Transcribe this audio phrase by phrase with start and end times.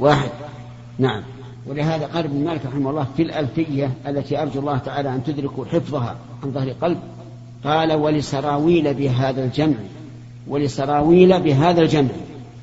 [0.00, 0.30] واحد.
[0.98, 1.22] نعم.
[1.66, 6.16] ولهذا قال ابن مالك رحمه الله في الألفية التي أرجو الله تعالى أن تدركوا حفظها
[6.42, 6.98] عن ظهر قلب
[7.64, 9.76] قال ولسراويل بهذا الجمع
[10.48, 12.08] ولسراويل بهذا الجمع.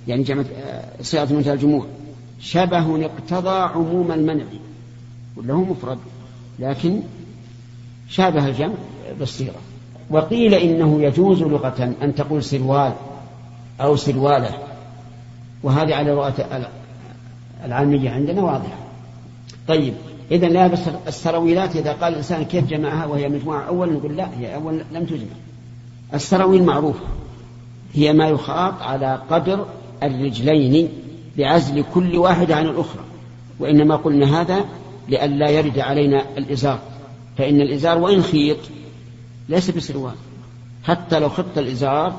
[0.07, 1.85] يعني جمع آه، صيغة منتهى الجموع.
[2.39, 4.45] شبه اقتضى عموم المنع.
[5.37, 5.97] وله مفرد
[6.59, 7.01] لكن
[8.09, 8.73] شابه الجمع
[9.19, 9.59] بالصيغة.
[10.09, 12.93] وقيل إنه يجوز لغة أن تقول سروال
[13.81, 14.49] أو سروالة
[15.63, 16.31] وهذه على رؤى
[17.65, 18.77] العامية عندنا واضحة.
[19.67, 19.93] طيب
[20.31, 24.55] إذا لا بس السرويلات إذا قال الإنسان كيف جمعها وهي مجموعة أول نقول لا هي
[24.55, 25.35] أول لم تجمع.
[26.13, 27.05] السراويل معروفة.
[27.93, 29.65] هي ما يخاط على قدر
[30.03, 30.89] الرجلين
[31.37, 33.03] بعزل كل واحدة عن الأخرى
[33.59, 34.65] وإنما قلنا هذا
[35.09, 36.79] لئلا يرد علينا الإزار.
[37.37, 38.57] فإن الإزار وإن خيط
[39.49, 40.15] ليس بسروال.
[40.83, 42.13] حتى لو خط الإزار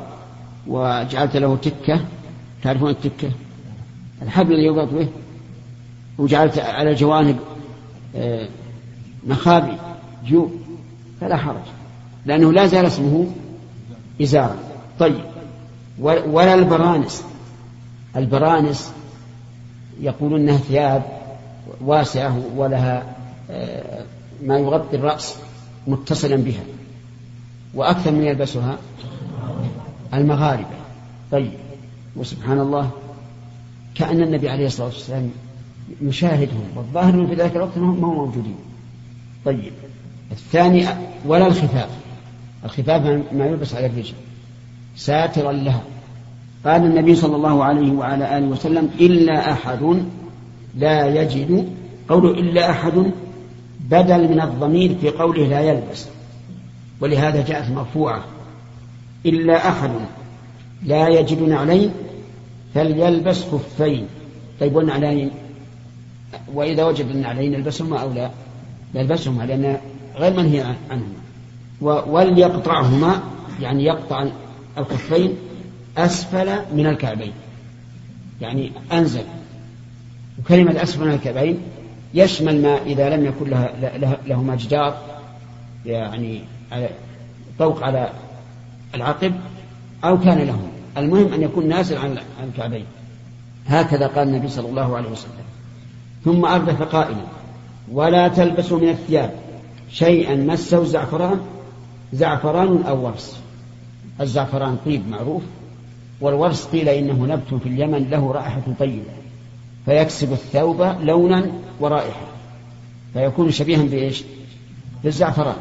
[0.67, 2.01] وجعلت له تكة
[2.63, 3.31] تعرفون التكة؟
[4.23, 5.09] الحبل اللي يربط به؟
[6.19, 7.39] وجعلت على الجوانب
[8.17, 8.49] آه،
[9.27, 9.77] مخابي
[10.25, 10.53] جيوب
[11.21, 11.63] فلا حرج.
[12.27, 13.27] لأنه لا زال اسمه
[14.23, 14.57] إزارا
[14.99, 15.21] طيب
[16.01, 17.25] ولا البرانس.
[18.17, 18.93] البرانس
[20.01, 21.03] يقولون إنها ثياب
[21.81, 23.17] واسعة ولها
[23.51, 24.05] آه،
[24.43, 25.37] ما يغطي الرأس
[25.87, 26.63] متصلا بها.
[27.75, 28.79] وأكثر من يلبسها
[30.15, 30.79] المغاربة.
[31.33, 31.53] طيب
[32.17, 32.91] وسبحان الله
[33.95, 35.31] كأن النبي عليه الصلاة والسلام
[36.03, 38.57] يشاهدهم والظاهر من في ذلك الوقت ما هم موجودين.
[39.45, 39.73] طيب
[40.33, 40.87] الثاني
[41.27, 41.89] ولا الخفاف.
[42.65, 44.15] الخفاف ما يلبس على الرجل.
[44.97, 45.83] ساترا لها.
[46.67, 50.03] قال النبي صلى الله عليه وعلى آله وسلم إلا أحد
[50.77, 51.69] لا يجد.
[52.09, 53.13] قوله إلا أحد
[53.81, 56.09] بدل من الضمير في قوله لا يلبس.
[57.01, 58.25] ولهذا جاءت مرفوعة.
[59.27, 59.91] إلا أحد
[60.85, 61.91] لا يجد نعلين
[62.75, 64.07] فليلبس خفين.
[64.61, 65.31] طيب والنعلين
[66.55, 68.31] وإذا وجد النعلين يلبسهما أو لا
[68.95, 69.79] يلبسهما لأن
[70.17, 71.19] غير منهي عنهما.
[72.07, 73.23] وليقطعهما
[73.61, 74.27] يعني يقطع
[74.79, 75.37] الخفين
[75.99, 77.33] أسفل من الكعبين.
[78.41, 79.25] يعني أنزل.
[80.39, 81.59] وكلمة أسفل من الكعبين
[82.15, 83.73] يشمل ما إذا لم يكن لها
[84.27, 84.99] لهما جدار
[85.87, 86.41] يعني
[87.59, 88.11] طوق على
[88.95, 89.35] العقب
[90.05, 90.69] أو كان لهم.
[90.97, 92.85] المهم أن يكون نازل عن الكعبين.
[93.67, 95.48] هكذا قال النبي صلى الله عليه وسلم.
[96.25, 97.25] ثم أردف قائلا
[97.93, 99.35] ولا تلبسوا من الثياب
[99.91, 100.37] شيئا.
[100.37, 101.41] مسه زعفران
[102.13, 103.37] زعفران أو ورس.
[104.21, 105.43] الزعفران طيب معروف
[106.21, 109.11] والورس قيل إنه نبت في اليمن له رائحة طيبة
[109.85, 111.47] فيكسب الثوب لونا
[111.81, 112.27] ورائحة
[113.13, 114.25] فيكون شبيها بإيش؟
[115.05, 115.57] بالزعفران.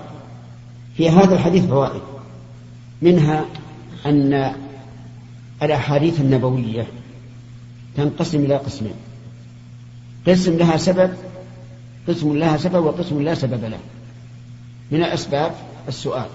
[0.98, 2.02] في هذا الحديث فوائد
[3.02, 3.46] منها
[4.06, 4.54] أن
[5.64, 6.88] الأحاديث النبوية
[7.98, 8.94] تنقسم إلى قسمين.
[10.28, 11.14] قسم لها سبب
[12.08, 13.80] قسم لها سبب وقسم لا سبب له.
[14.92, 15.52] من الأسباب
[15.88, 16.26] السؤال.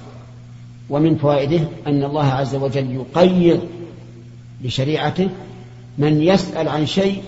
[0.91, 3.61] ومن فوائده أن الله عز وجل يقيض
[4.63, 5.29] بشريعته
[5.99, 7.23] من يسأل عن شيء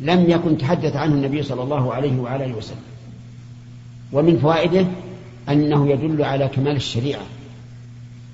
[0.00, 2.84] لم يكن تحدث عنه النبي صلى الله عليه وعلى آله وسلم.
[4.12, 4.86] ومن فوائده
[5.48, 7.22] أنه يدل على كمال الشريعة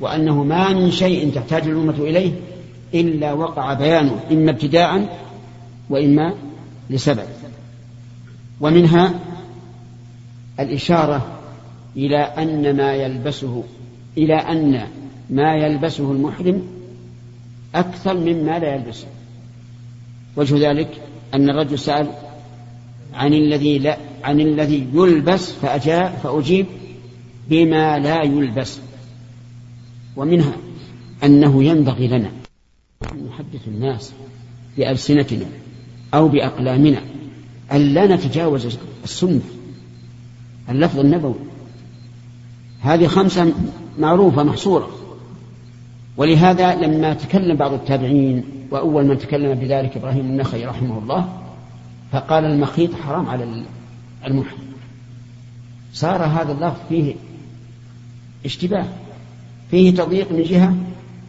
[0.01, 2.33] وأنه ما من شيء تحتاج الأمة إليه
[2.95, 5.19] إلا وقع بيانه إما ابتداء
[5.91, 6.35] وإما
[6.91, 7.40] لسبب.
[8.61, 9.21] ومنها
[10.61, 11.41] الإشارة
[11.97, 13.65] إلى أن ما يلبسه
[14.19, 14.87] إلى أن
[15.31, 16.63] ما يلبسه المحرم
[17.75, 19.07] أكثر مما لا يلبسه.
[20.37, 21.03] وجه ذلك
[21.35, 22.11] أن الرجل سأل
[23.15, 26.67] عن الذي لا عن الذي يلبس فأجاء فأجيب
[27.49, 28.79] بما لا يلبس.
[30.17, 30.53] ومنها
[31.25, 32.31] أنه ينبغي لنا
[33.13, 34.13] أن نحدث الناس
[34.77, 35.47] بألسنتنا
[36.15, 37.03] أو بأقلامنا
[37.73, 39.41] أن لا نتجاوز السنة.
[40.69, 41.35] اللفظ النبوي.
[42.81, 43.53] هذه خمسة
[43.99, 44.91] معروفة محصورة.
[46.17, 51.29] ولهذا لما تكلم بعض التابعين وأول من تكلم بذلك إبراهيم النخعي رحمه الله
[52.13, 53.65] فقال المخيط حرام على
[54.27, 54.59] المحرم
[55.93, 57.15] صار هذا اللفظ فيه
[58.45, 58.87] اشتباه
[59.71, 60.75] فيه تضييق من جهة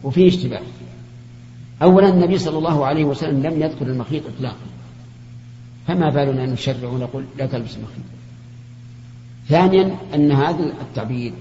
[0.04, 0.62] وفيه اشتباه.
[1.82, 4.71] أولا النبي صلى الله عليه وسلم لم يذكر المخيط إطلاقا.
[5.86, 8.04] فما بالنا نشرع ونقول لا تلبس المخيط
[9.48, 11.32] ثانيا أن هذا التعبير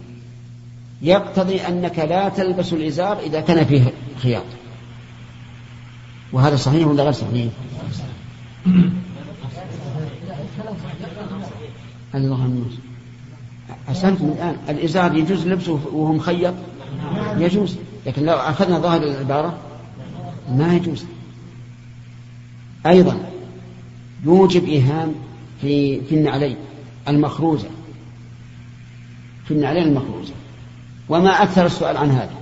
[1.01, 4.43] يقتضي أنك لا تلبس الإزار إذا كان فيه خياط.
[6.33, 7.51] وهذا صحيح ولا غير صحيح؟
[12.15, 12.65] الله
[13.89, 16.53] أحسنتم الآن الإزار يجوز لبسه وهو مخيط؟
[17.37, 17.77] يجوز.
[18.05, 19.57] لكن لو أخذنا ظاهر العبارة
[20.49, 21.05] ما يجوز.
[22.85, 23.30] أيضا
[24.25, 25.15] يوجب إيهام
[25.61, 26.55] في في النعلين
[27.07, 27.69] المخروزة.
[29.45, 30.33] في النعلين المخروزة.
[31.09, 32.35] وما أكثر السؤال عن هذا.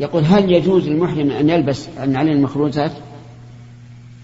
[0.00, 2.92] يقول هل يجوز للمحرم أن يلبس النعلين المخروزات؟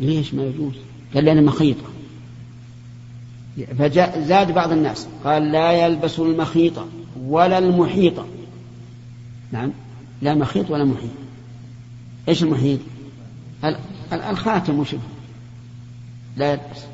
[0.00, 0.74] ليش ما يجوز؟
[1.14, 1.84] قال لأنها مخيطة.
[3.78, 5.08] فزاد بعض الناس.
[5.24, 6.86] قال لا يلبس المخيطة
[7.20, 8.26] ولا المحيطة.
[9.52, 9.70] نعم.
[10.22, 11.10] لا مخيط ولا محيط.
[12.28, 12.78] إيش المحيط؟
[14.12, 15.17] الخاتم وشبه
[16.38, 16.84] لا يلبس.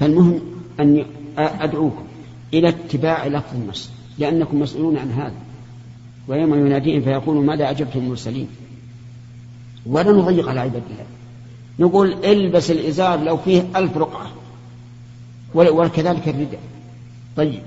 [0.00, 0.40] فالمهم
[0.80, 1.04] أن
[1.38, 2.04] أدعوكم
[2.54, 5.34] إلى اتباع لفظ النص لأنكم مسؤولون عن هذا.
[6.28, 8.48] ويوم يناديهم فيقول ماذا أجبتم المرسلين؟
[9.86, 11.06] ولا نضيق على عباد الله.
[11.78, 14.32] نقول البس الإزار لو فيه ألف رقعة.
[15.54, 16.60] وكذلك الرداء.
[17.36, 17.62] طيب.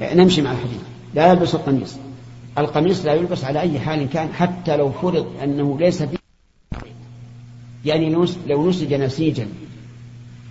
[0.00, 0.80] نمشي مع الحديث.
[1.14, 1.96] لا يلبس القميص.
[2.58, 6.18] القميص لا يلبس على أي حال كان حتى لو فرض أنه ليس فيه
[7.84, 9.48] يعني لو نسج نسيجا.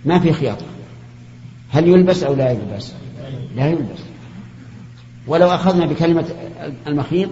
[0.04, 0.64] ما في خياطة.
[1.70, 2.92] هل يلبس أو لا يلبس؟
[3.56, 3.98] لا يلبس.
[5.26, 6.24] ولو أخذنا بكلمة
[6.86, 7.28] المخيط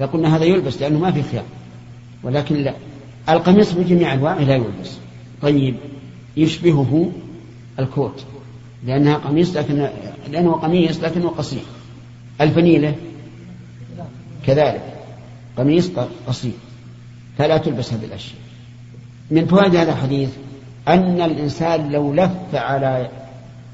[0.00, 1.44] لقلنا هذا يلبس لأنه ما في خياط
[2.22, 2.74] ولكن لا.
[3.28, 4.98] القميص بجميع أنواعه لا يلبس.
[5.42, 5.76] طيب
[6.36, 7.12] يشبهه
[7.78, 8.24] الكوت.
[8.86, 9.88] لأنها قميص لكن
[10.30, 11.62] لأنه قميص لكنه قصير.
[12.40, 12.94] الفنيلة
[14.46, 14.94] كذلك.
[15.56, 15.90] قميص
[16.26, 16.52] قصير.
[17.38, 18.40] فلا تلبس هذه الأشياء.
[19.30, 20.30] من فوائد هذا الحديث؟
[20.88, 23.10] أن الإنسان لو لف على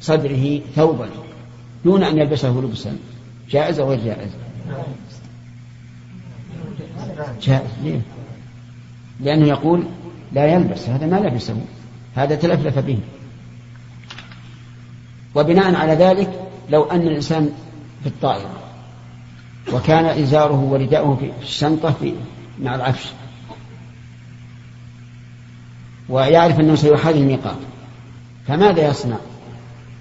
[0.01, 1.09] صدره ثوبا
[1.85, 2.97] دون أن يلبسه لبسا.
[3.51, 4.31] جائز أو غير جائز؟
[7.43, 7.71] جائز.
[7.83, 8.01] ليه؟
[9.21, 9.85] لأنه يقول
[10.33, 11.57] لا يلبس هذا ما لبسه
[12.15, 12.99] هذا تلفلف به.
[15.35, 16.31] وبناء على ذلك
[16.71, 17.51] لو أن الإنسان
[18.03, 18.51] في الطائرة
[19.73, 22.15] وكان إزاره ورداؤه في الشنطة في
[22.63, 23.09] مع العفش
[26.09, 27.57] ويعرف أنه سيحاذي الميقات.
[28.47, 29.17] فماذا يصنع؟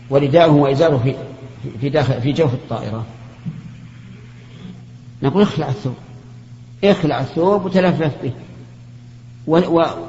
[0.09, 1.15] ورداؤه وإزاره في
[1.81, 3.05] في داخل في جوف الطائرة.
[5.23, 5.95] نقول اخلع الثوب.
[6.83, 8.33] اخلع الثوب وتلفلف به.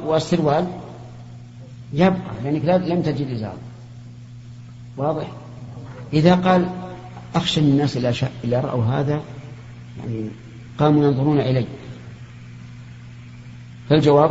[0.06, 0.66] والسروال
[1.92, 3.56] يبقى لأنك لم تجد إزار
[4.96, 5.26] واضح؟
[6.12, 6.68] إذا قال
[7.34, 9.22] أخشى الناس إلى شاء إذا رأوا هذا
[9.98, 10.28] يعني
[10.78, 11.66] قاموا ينظرون إلي.
[13.90, 14.30] فالجواب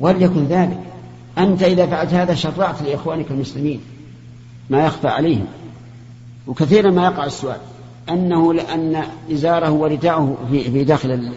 [0.00, 0.78] وليكن ذلك.
[1.38, 3.80] أنت إذا فعلت هذا شرعت لإخوانك المسلمين
[4.70, 5.46] ما يخفى عليهم.
[6.46, 7.60] وكثيرا ما يقع السؤال
[8.08, 9.02] أنه لأن
[9.32, 11.32] إزاره ورداءه في, داخل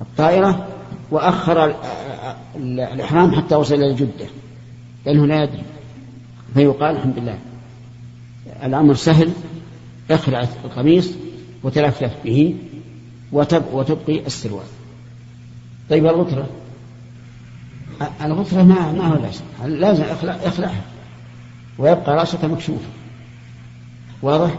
[0.00, 0.68] الطائرة
[1.10, 1.74] وأخر
[2.56, 4.26] الإحرام حتى وصل إلى جدة
[5.06, 5.62] لأنه لا يدري.
[6.54, 7.38] فيقال الحمد لله.
[8.64, 9.30] الأمر سهل.
[10.10, 11.12] اخلع القميص
[11.62, 12.54] وتلفلف به
[13.32, 14.66] وتبقي السروال.
[15.90, 16.46] طيب الغترة
[18.24, 19.44] الغترة ما ما هو لازم.
[19.80, 20.82] لازم اخلع اخلعها
[21.78, 22.88] ويبقى رأسك مكشوفا
[24.22, 24.50] واضح؟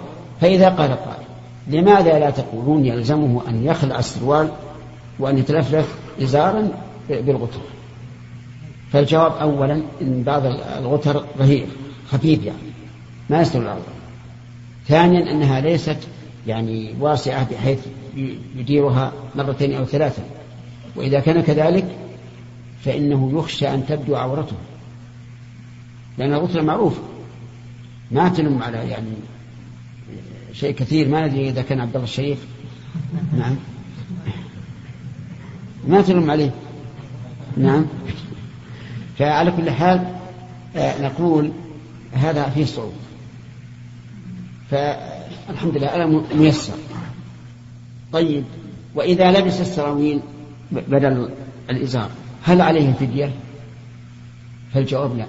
[0.41, 1.23] فإذا قال قائل
[1.67, 4.49] لماذا لا تقولون يلزمه أن يخلع السروال
[5.19, 6.69] وأن يتلفلف إزارا
[7.09, 7.61] بالغترة
[8.91, 10.45] فالجواب أولا إن بعض
[10.77, 11.65] الغتر ظهير
[12.11, 12.57] خفيف يعني
[13.29, 13.83] ما يستوي الأرض.
[14.87, 15.97] ثانيا أنها ليست
[16.47, 17.79] يعني واسعة بحيث
[18.55, 20.23] يديرها مرتين أو ثلاثة.
[20.95, 21.85] وإذا كان كذلك
[22.85, 24.55] فإنه يخشى أن تبدو عورته.
[26.17, 27.01] لأن الغترة معروفة
[28.11, 29.11] ما تلم على يعني
[30.53, 32.45] شيء كثير ما ندري إذا كان عبد الله الشريف.
[33.37, 33.55] نعم.
[35.87, 36.51] ما تلم عليه.
[37.57, 37.85] نعم.
[39.17, 40.15] فعلى كل حال
[40.75, 41.51] آه، نقول
[42.13, 42.93] هذا فيه صعوبة.
[44.71, 46.73] فالحمد لله أنا ميسر.
[48.13, 48.43] طيب
[48.95, 50.19] وإذا لبس السراويل
[50.71, 51.29] بدل
[51.69, 52.09] الإزار.
[52.43, 53.31] هل عليه فدية؟
[54.73, 55.25] فالجواب لا.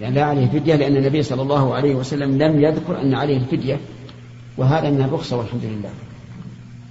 [0.00, 3.80] لأن لا عليه فدية لأن النبي صلى الله عليه وسلم لم يذكر أن عليه الفدية
[4.56, 5.90] وهذا من الرخصة والحمد لله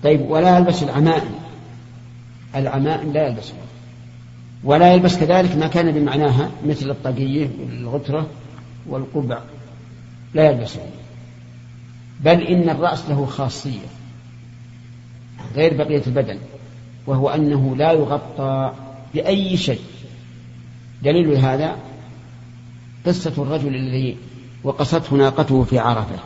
[0.03, 1.35] طيب ولا يلبس العمائم.
[2.55, 3.55] العمائم لا يلبسها
[4.63, 8.27] ولا يلبس كذلك ما كان بمعناها مثل الطاقية والغترة
[8.87, 9.39] والقبع.
[10.33, 10.81] لا يلبسه
[12.23, 13.87] بل إن الرأس له خاصية
[15.55, 16.37] غير بقية البدن
[17.07, 18.73] وهو أنه لا يغطى
[19.15, 19.79] بأي شيء.
[21.03, 21.77] دليل هذا
[23.05, 24.17] قصة الرجل الذي
[24.63, 26.19] وقصته ناقته في عرفة.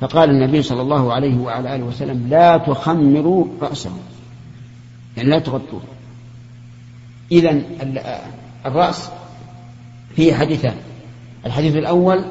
[0.00, 3.90] فقال النبي صلى الله عليه وعلى آله وسلم لا تخمروا رأسه.
[5.16, 5.82] يعني لا تغطوه.
[7.32, 7.62] إذا
[8.66, 9.10] الرأس
[10.16, 10.76] فيه حديثان.
[11.46, 12.24] الحديث الأول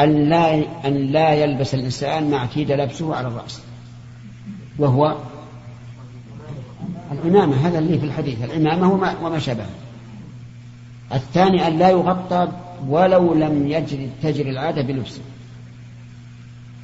[0.00, 0.54] أن لا
[0.86, 3.60] أن لا يلبس الإنسان ما اعتيد لبسه على الرأس.
[4.78, 5.16] وهو
[7.10, 9.66] العمامة هذا اللي في الحديث العمامة وما, وما شابه.
[11.12, 12.48] الثاني أن لا يغطى
[12.88, 15.20] ولو لم يجري تجري العادة بلبسه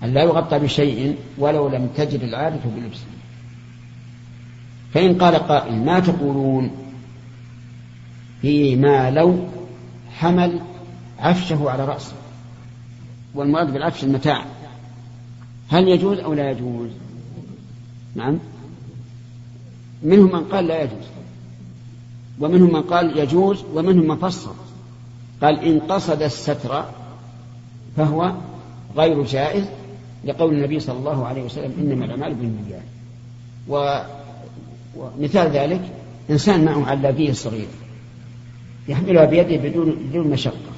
[0.03, 3.07] أن لا يغطى بشيء ولو لم تجري العادة بلبسه
[4.95, 6.71] فإن قال قائل ما تقولون؟
[8.43, 9.39] فيما لو
[10.11, 10.61] حمل
[11.19, 12.13] عفشه على رأسه.
[13.35, 14.45] والمراد بالعفش المتاع.
[15.69, 16.91] هل يجوز أو لا يجوز؟
[18.15, 18.39] نعم.
[20.03, 21.07] منهم من قال لا يجوز
[22.41, 24.51] ومنهم من قال يجوز ومنهم من فصل
[25.43, 26.85] قال إن قصد الستر
[27.97, 28.33] فهو
[28.97, 29.65] غير جائز
[30.25, 32.83] لقول النبي صلى الله عليه وسلم إنما الأعمال بالنيات.
[33.69, 35.81] ومثال ذلك
[36.31, 37.69] إنسان معه علاقية صغيرة
[38.89, 40.73] يحملها بيده بدون بدون مشقة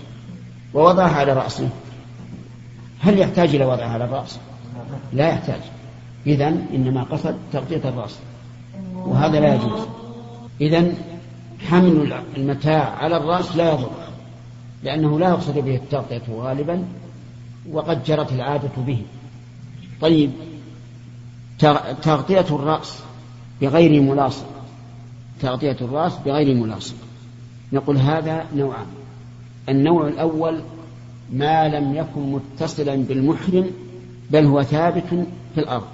[0.74, 1.68] ووضعها على رأسه
[3.00, 4.38] هل يحتاج إلى وضعها على الرأس؟
[5.12, 5.60] لا يحتاج
[6.26, 8.18] إذا إنما قصد تغطية الرأس
[9.06, 9.80] وهذا لا يجوز.
[10.60, 10.94] إذا
[11.68, 13.90] حمل المتاع على الرأس لا يضر
[14.82, 16.84] لأنه لا يقصد به التغطية غالبا
[17.72, 19.02] وقد جرت العادة به.
[20.00, 20.30] طيب
[22.02, 22.98] تغطية الرأس
[23.60, 24.46] بغير ملاصق
[25.40, 26.94] تغطية الرأس بغير ملاصق.
[27.72, 28.86] نقول هذا نوعان.
[29.68, 30.60] النوع الأول
[31.32, 33.70] ما لم يكن متصلا بالمحرم
[34.30, 35.04] بل هو ثابت
[35.54, 35.86] في الأرض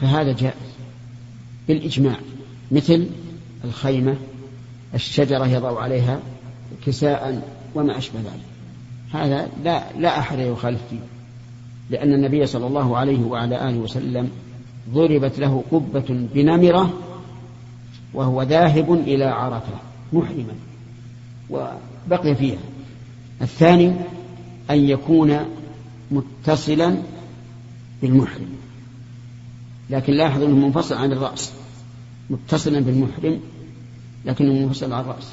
[0.00, 0.70] فهذا جائز.
[1.68, 2.16] بالإجماع.
[2.70, 3.06] مثل
[3.64, 4.16] الخيمة
[4.94, 6.20] الشجرة يضع عليها
[6.86, 8.50] كساء وما أشبه ذلك.
[9.12, 10.98] هذا لا لا أحد يخالف فيه
[11.90, 14.30] لأن النبي صلى الله عليه وعلى آله وسلم
[14.94, 16.92] ضربت له قبة بنمرة
[18.14, 19.74] وهو ذاهب إلى عرفة
[20.12, 20.54] محرما
[21.50, 22.58] وبقي فيها.
[23.42, 23.92] الثاني
[24.70, 25.38] أن يكون
[26.10, 26.96] متصلا
[28.02, 28.48] بالمحرم.
[29.90, 31.52] لكن لاحظ أنه منفصل عن الرأس.
[32.30, 33.40] متصلا بالمحرم
[34.24, 35.32] لكنه منفصل عن الرأس.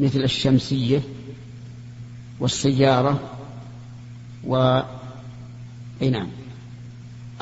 [0.00, 1.00] مثل الشمسية
[2.40, 3.20] والسيارة
[4.44, 4.80] و
[6.02, 6.28] أي نعم.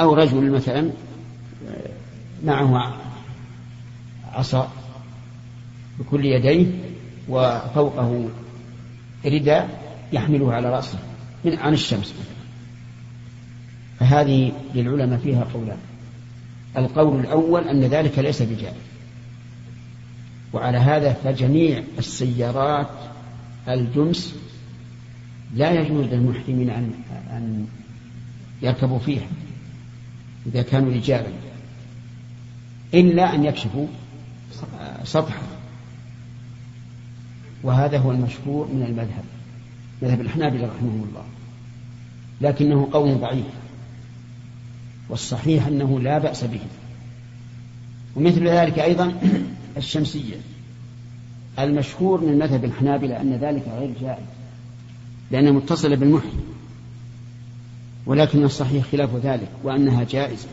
[0.00, 0.90] أو رجل مثلا
[2.44, 2.94] معه
[4.32, 4.72] عصا
[5.98, 6.66] بكل يديه
[7.28, 8.28] وفوقه
[9.26, 9.82] رداء
[10.12, 10.98] يحمله على رأسه
[11.44, 12.14] من عن الشمس
[14.00, 15.78] فهذه للعلماء فيها قولان.
[16.76, 18.76] القول الأول أن ذلك ليس بجائز.
[20.52, 22.90] وعلى هذا فجميع السيارات
[23.68, 24.34] الجمس
[25.54, 26.92] لا يجوز للمحرمين أن
[27.30, 27.66] أن
[28.62, 29.26] يركبوا فيها
[30.46, 31.32] إذا كانوا رجالا
[32.94, 33.86] إلا أن يكشفوا
[35.04, 35.42] سطحا.
[37.62, 39.24] وهذا هو المشهور من المذهب
[40.02, 41.24] مذهب الحنابلة رحمهم الله
[42.40, 43.61] لكنه قول ضعيف.
[45.12, 46.60] والصحيح أنه لا بأس به.
[48.16, 49.14] ومثل ذلك أيضا
[49.76, 50.36] الشمسية.
[51.58, 54.24] المشهور من مذهب الحنابلة أن ذلك غير جائز
[55.30, 56.32] لأنها متصلة بالمحي
[58.06, 60.48] ولكن الصحيح خلاف ذلك وأنها جائزة.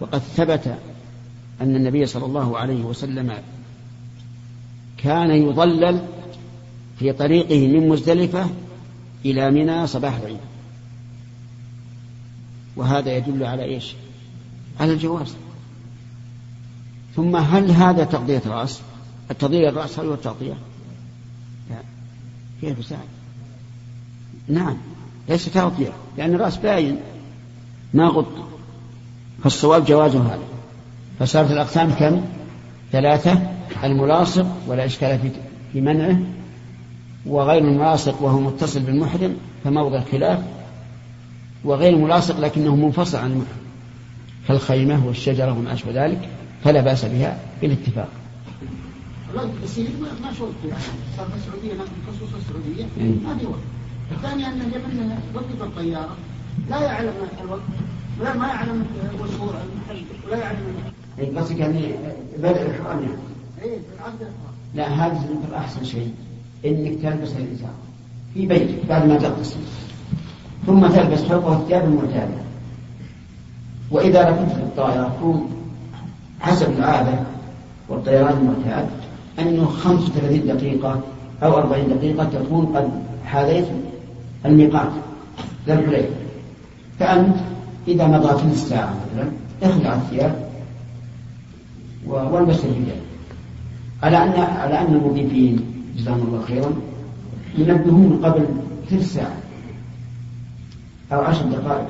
[0.00, 0.78] وقد ثبت
[1.60, 3.38] أن النبي صلى الله عليه وسلم
[4.96, 6.00] كان يضلل
[6.98, 8.50] في طريقه من مزدلفة
[9.24, 10.53] إلى منى صباح العيد.
[12.76, 13.94] وهذا يدل على إيش؟
[14.80, 15.34] على الجواز.
[17.16, 18.80] ثم هل هذا تغطية رأس
[19.30, 20.54] التغطية الرأس هل هو التغطية
[21.70, 21.76] لا.
[22.60, 22.98] كيف سعد
[24.48, 24.76] نعم.
[25.28, 27.00] ليس تغطية لأن الرأس باين.
[27.94, 28.44] ما غطي
[29.42, 30.44] فالصواب جواز هذا.
[31.18, 32.22] فصارت الأقسام كم؟
[32.92, 33.54] ثلاثة.
[33.84, 35.18] الملاصق ولا إشكال
[35.72, 36.18] في منعه
[37.26, 40.38] وغير الملاصق وهو متصل بالمحرم فموضع خلاف
[41.64, 43.64] وغير ملاصق لكنه منفصل عن المحرم
[44.48, 46.28] كالخيمة والشجرة وما أشبه ذلك
[46.64, 48.08] فلا بأس بها بالاتفاق.
[49.34, 50.52] ما شرط
[51.16, 52.84] صار في السعودية خصوصا السعودية
[53.24, 53.58] ما في وقت.
[54.12, 56.16] الثاني أن اليمن وقف الطيارة
[56.70, 57.12] لا يعلم
[57.44, 57.60] الوقت
[58.20, 61.94] ولا ما يعلم المحل ولا يعلم قصدك يعني
[62.38, 63.18] بدء الحرام يعني.
[63.62, 64.54] اي عقد الحرام.
[64.74, 65.18] لا هذا
[65.56, 66.14] أحسن شيء
[66.64, 67.74] إنك تلبس الازار
[68.34, 69.56] في بيتك بعد ما تغتسل
[70.66, 72.44] ثم تلبس فوقه الثياب المعتاده
[73.90, 75.50] وإذا ركبت في الطائرة تكون
[76.40, 77.18] حسب العاده
[77.88, 78.86] والطيران المعتاد
[79.38, 81.00] أنه 35 دقيقة
[81.42, 82.90] أو 40 دقيقة تكون قد
[83.26, 83.66] حاذيت
[84.46, 84.90] الميقات.
[85.66, 86.14] ذا الحليفه
[86.98, 87.36] فأنت
[87.88, 89.30] إذا مضى ثلث ساعه مثلا
[89.62, 90.48] اخلع الثياب
[92.06, 93.00] والبس الرجال
[94.02, 95.60] على ان على ان المضيفين
[95.96, 96.72] جزاهم الله خيرا.
[97.58, 98.46] ينبهون قبل
[98.90, 99.36] ثلث ساعة.
[101.14, 101.86] أو عشر دقائق.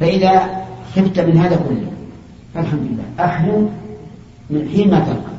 [0.00, 0.64] فإذا
[0.96, 1.92] خفت من هذا كله
[2.54, 3.70] فالحمد لله أحرم
[4.50, 5.36] من حين ما تلقى.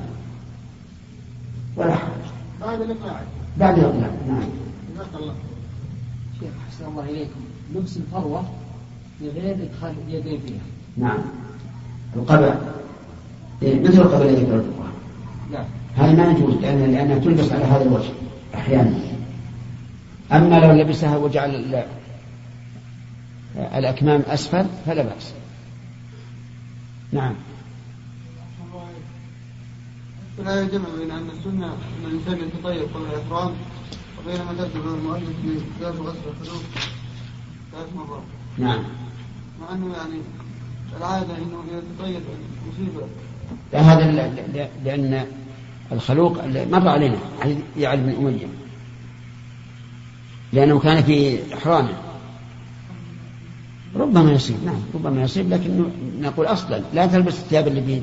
[2.62, 3.22] بعد الإقلاع
[3.58, 4.40] بعد الإقلاع نعم.
[4.94, 5.34] جزاك الله
[6.40, 7.40] شيخ أحسن الله إليكم.
[7.76, 8.44] لبس الفروة
[9.22, 10.60] بغير إدخال اليدين فيها.
[10.98, 11.20] نعم.
[12.16, 12.56] القبع
[13.64, 14.70] إيه، مثل القبع الذي ذكرته
[15.52, 15.66] نعم.
[15.96, 18.10] هذا ما يجوز لأن لأنها تلبس على هذا الوجه
[18.56, 19.17] أحيانا.
[20.32, 21.86] أما لو لبسها وجعل ال-
[23.58, 25.34] الأكمام أسفل فلا بأس.
[27.12, 27.34] نعم.
[30.38, 33.52] فلا يجمع بين أن السنة أن الإنسان يتطيب قبل الإحرام
[34.20, 36.62] وبين ما ترتب المؤلف في كتاب غسل الحدود
[37.72, 38.22] ثلاث مرات.
[38.58, 38.84] نعم.
[39.62, 40.22] مع أنه يعني
[40.98, 42.22] العادة أنه يتطيب
[42.74, 43.08] مصيبة
[43.74, 44.12] لا هذا
[44.86, 45.26] لأن
[45.92, 47.18] الخلوق مر علينا
[47.78, 48.48] يعلى بن أمية.
[50.58, 51.94] لأنه كان في إحرامه.
[53.96, 55.86] ربما يصيب نعم ربما يصيب لكن
[56.22, 58.02] نقول أصلا لا تلبس الثياب اللي في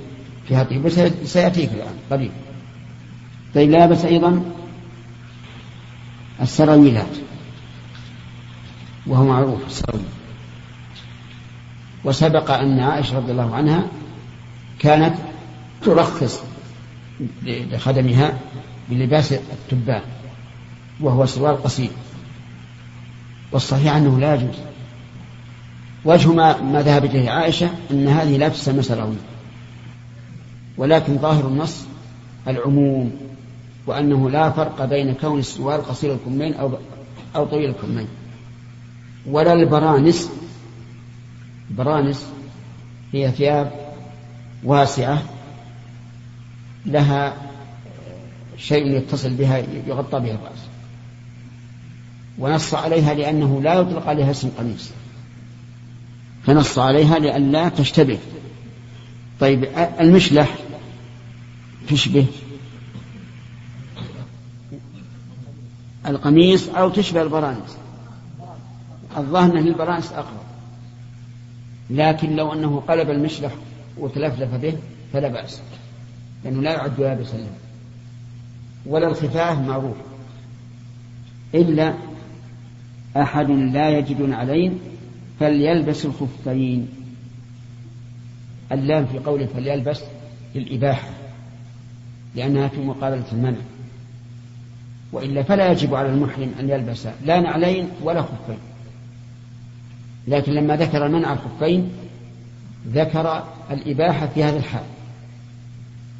[0.49, 0.89] فيها طيب
[1.25, 2.31] سيأتيك الآن قريب.
[3.55, 4.43] طيب لابس أيضا
[6.41, 7.17] السراويلات
[9.07, 10.05] وهو معروف السراويل.
[12.05, 13.87] وسبق أن عائشة رضي الله عنها
[14.79, 15.15] كانت
[15.83, 16.43] ترخص
[17.43, 18.39] لخدمها
[18.91, 20.03] بلباس التبان
[21.01, 21.91] وهو سروال قصير.
[23.55, 24.57] والصحيح أنه لا يجوز.
[26.05, 29.19] وجه ما, ما ذهبت إليه عائشة أن هذه لا تسمى سراويل
[30.77, 31.85] ولكن ظاهر النص
[32.49, 33.13] العموم
[33.87, 36.79] وأنه لا فرق بين كون السروال قصير الكمين أو
[37.37, 38.09] أو طويل الكمين.
[39.27, 40.31] ولا البرانس.
[41.71, 42.27] برانس
[43.13, 43.73] هي ثياب
[44.65, 45.23] واسعة
[46.87, 47.35] لها
[48.59, 50.74] شيء يتصل بها يغطى بها الرأس.
[52.39, 54.91] ونص عليها لأنه لا يطلق عليها اسم قميص.
[56.47, 58.19] فنص عليها لئلا تشتبه.
[59.41, 59.65] طيب
[60.01, 60.55] المشلح
[61.89, 62.27] تشبه
[66.07, 67.77] القميص أو تشبه البرانس
[69.17, 70.45] الظاهر أن البرانس أقرب.
[71.91, 73.53] لكن لو أنه قلب المشلح
[73.99, 74.75] وتلفلف به
[75.13, 75.61] فلا بأس
[76.45, 77.47] لأنه لا يعد يابسا
[78.87, 79.97] ولا الخفاف معروف.
[81.55, 81.95] إلا
[83.17, 84.79] أحد لا يجد نعلين
[85.41, 86.89] فليلبس الخفين.
[88.73, 90.01] اللام في قوله فليلبس
[90.55, 91.09] للإباحة
[92.35, 93.59] لأنها في مقابلة المنع.
[95.13, 98.59] وإلا فلا يجب على المحرم أن يلبس لا نعلين ولا خفين.
[100.29, 101.91] لكن لما ذكر منع الخفين
[102.89, 104.85] ذكر الإباحة في هذا الحال.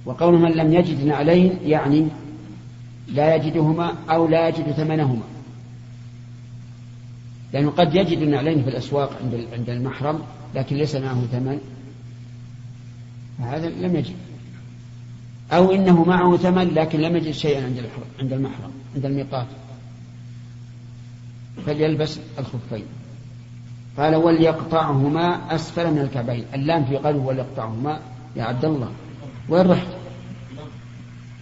[0.07, 2.09] وقول من لم يجد نعلين يعني
[3.09, 5.23] لا يجدهما أو لا يجد ثمنهما.
[7.55, 10.23] لأنه قد يجد النعلين في الأسواق عند عند المحرم
[10.55, 11.59] لكن ليس معه ثمن.
[13.41, 14.15] هذا لم يجد.
[15.53, 17.83] أو إنه معه ثمن لكن لم يجد شيئا عند
[18.21, 19.47] عند المحرم عند الميقات.
[21.67, 22.85] فليلبس الخفين.
[23.99, 26.45] قال وليقطعهما أسفل من الكعبين.
[26.55, 28.01] اللام في قلبه وليقطعهما
[28.37, 28.91] يا عبد الله.
[29.49, 29.87] وين رحت؟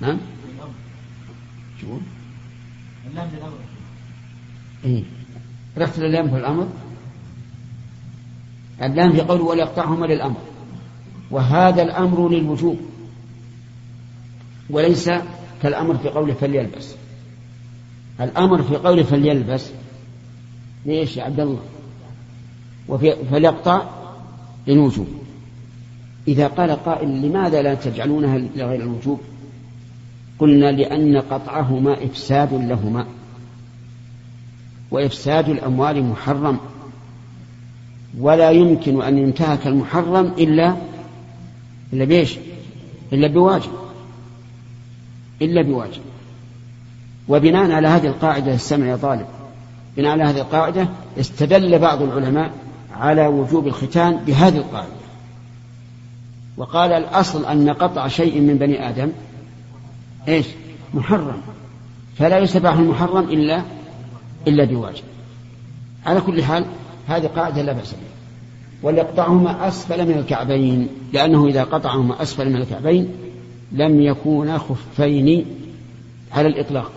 [0.01, 0.19] نعم.
[1.81, 1.99] شو؟
[3.11, 3.59] اللام للأمر
[4.85, 5.03] إيه.
[5.79, 6.69] رحت للام في الأمر.
[8.83, 10.41] اللام في قوله وليقطعهما للأمر.
[11.31, 12.77] وهذا الأمر للوجوب.
[14.71, 15.11] وليس
[15.63, 16.95] كالأمر في قوله فليلبس.
[18.21, 19.71] الأمر في قوله فليلبس.
[20.87, 21.61] ليش يا عبد الله؟
[22.89, 23.83] وفي فليقطع
[24.67, 25.09] للوجوب.
[26.29, 29.21] إذا قال قائل لماذا لا تجعلونها لغير الوجوب؟
[30.39, 33.07] قلنا لأن قطعهما إفساد لهما.
[34.93, 36.59] وإفساد الأموال محرم.
[38.19, 40.77] ولا يمكن أن ينتهك المحرم إلا
[41.93, 42.39] إلا بإيش؟
[43.13, 43.71] إلا بواجب.
[45.43, 46.01] إلا بواجب.
[47.29, 49.27] وبناء على هذه القاعدة السمع يا طالب
[49.97, 50.89] بناء على هذه القاعدة
[51.21, 52.53] استدل بعض العلماء
[52.97, 55.03] على وجوب الختان بهذه القاعدة.
[56.57, 59.13] وقال الأصل أن قطع شيء من بني آدم
[60.29, 60.47] إيش؟
[60.95, 61.41] محرم.
[62.19, 63.63] فلا يستباح المحرم إلا
[64.49, 65.05] إلا بواجب.
[66.07, 66.65] على كل حال
[67.09, 68.13] هذه قاعدة لا بأس بها.
[68.83, 73.09] وليقطعهما أسفل من الكعبين لأنه إذا قطعهما أسفل من الكعبين
[73.73, 75.47] لم يكونا خفين
[76.33, 76.93] على الإطلاق.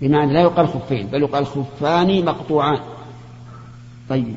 [0.00, 2.80] بمعنى لا يقال خفين بل يقال خفان مقطوعان.
[4.08, 4.34] طيب.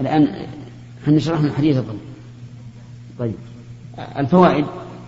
[0.00, 0.46] الآن
[1.04, 1.98] إحنا شرحنا الحديث أظن
[3.18, 3.34] طيب.
[4.16, 4.64] الفوائد.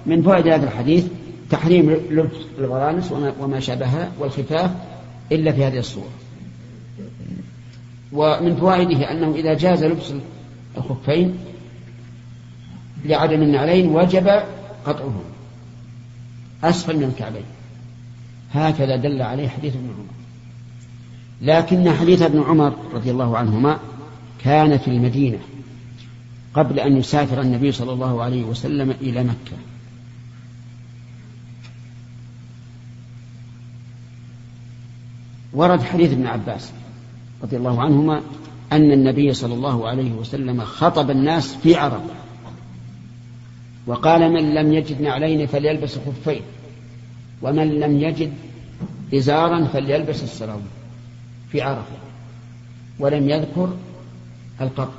[0.07, 1.07] من فوائد هذا الحديث
[1.51, 4.71] تحريم لبس الغرانس وما شابهها والخفاف
[5.33, 6.11] إلا في هذه الصورة.
[8.13, 10.13] ومن فوائده أنه إذا جاز لبس
[10.77, 11.39] الخفين
[13.05, 14.43] لعدم النعلين وجب
[14.87, 15.25] قطعهما.
[16.65, 17.45] أسفل من الكعبين.
[18.53, 20.15] هكذا دل عليه حديث ابن عمر.
[21.43, 23.79] لكن حديث ابن عمر رضي الله عنهما
[24.45, 25.39] كان في المدينة
[26.55, 29.57] قبل أن يسافر النبي صلى الله عليه وسلم إلى مكة.
[35.55, 36.73] ورد حديث ابن عباس
[37.43, 38.21] رضي الله عنهما
[38.73, 42.15] أن النبي صلى الله عليه وسلم خطب الناس في عرفة
[43.87, 46.43] وقال من لم يجد نعلين فليلبس خفين
[47.43, 48.33] ومن لم يجد
[49.15, 50.63] إزارا فليلبس السراويل
[51.53, 51.97] في عرفة
[52.99, 53.73] ولم يذكر
[54.61, 54.93] القطر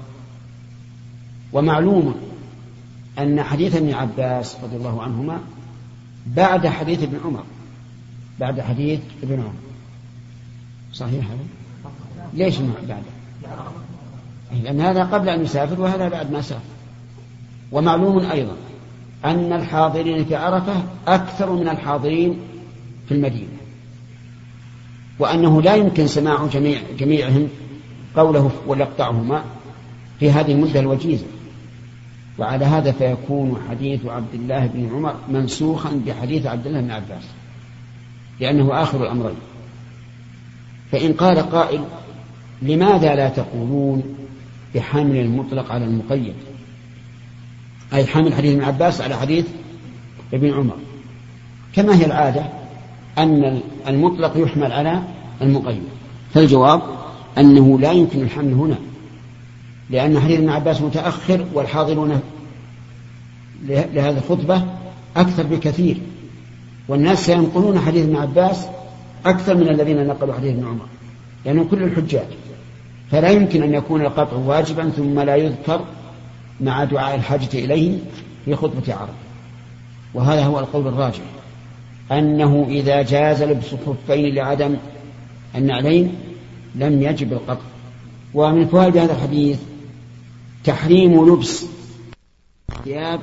[1.54, 2.16] ومعلوم
[3.20, 5.40] أن حديث ابن عباس رضي الله عنهما
[6.28, 7.44] بعد حديث ابن عمر
[8.40, 9.65] بعد حديث ابن عمر.
[10.96, 11.46] صحيح هذا؟
[12.34, 13.04] ليش بعده؟
[14.64, 16.62] لأن هذا قبل أن يسافر وهذا بعد ما سافر
[17.72, 18.56] ومعلوم أيضا
[19.26, 22.40] أن الحاضرين في عرفة أكثر من الحاضرين
[23.08, 23.58] في المدينة
[25.20, 27.48] وأنه لا يمكن سماع جميع جميعهم
[28.16, 29.44] قوله وليقطعهما
[30.20, 31.26] في هذه المدة الوجيزة
[32.38, 37.24] وعلى هذا فيكون حديث عبد الله بن عمر منسوخا بحديث عبد الله بن عباس
[38.40, 39.36] لأنه آخر الأمرين
[40.92, 41.82] فإن قال قائل
[42.62, 44.04] لماذا لا تقولون
[44.76, 46.34] بحمل المطلق على المقيد؟
[47.94, 49.46] أي حمل حديث ابن عباس على حديث
[50.34, 50.76] ابن عمر.
[51.74, 52.46] كما هي العادة
[53.18, 55.04] أن المطلق يحمل على
[55.42, 55.84] المقيد.
[56.34, 56.82] فالجواب
[57.38, 58.76] أنه لا يمكن الحمل هنا
[59.90, 62.20] لأن حديث ابن عباس متأخر والحاضرون
[63.64, 64.64] لهذه الخطبة
[65.18, 65.98] أكثر بكثير
[66.88, 68.68] والناس سينقلون حديث ابن عباس
[69.26, 70.86] أكثر من الذين نقلوا حديث ابن عمر.
[71.46, 72.28] لأنهم يعني كل الحجاج.
[73.12, 75.86] فلا يمكن أن يكون القطع واجبا ثم لا يذكر
[76.62, 77.98] مع دعاء الحاجة إليه
[78.46, 79.14] في خطبة عرب
[80.14, 81.24] وهذا هو القول الراجح.
[82.12, 84.76] أنه إذا جاز لبس الخفين لعدم
[85.56, 86.16] النعلين
[86.76, 87.66] لم يجب القطع.
[88.34, 89.60] ومن فوائد هذا الحديث
[90.64, 91.66] تحريم لبس
[92.78, 93.20] الثياب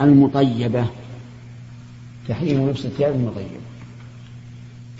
[0.00, 0.84] المطيبة.
[2.28, 3.67] تحريم لبس الثياب المطيبة.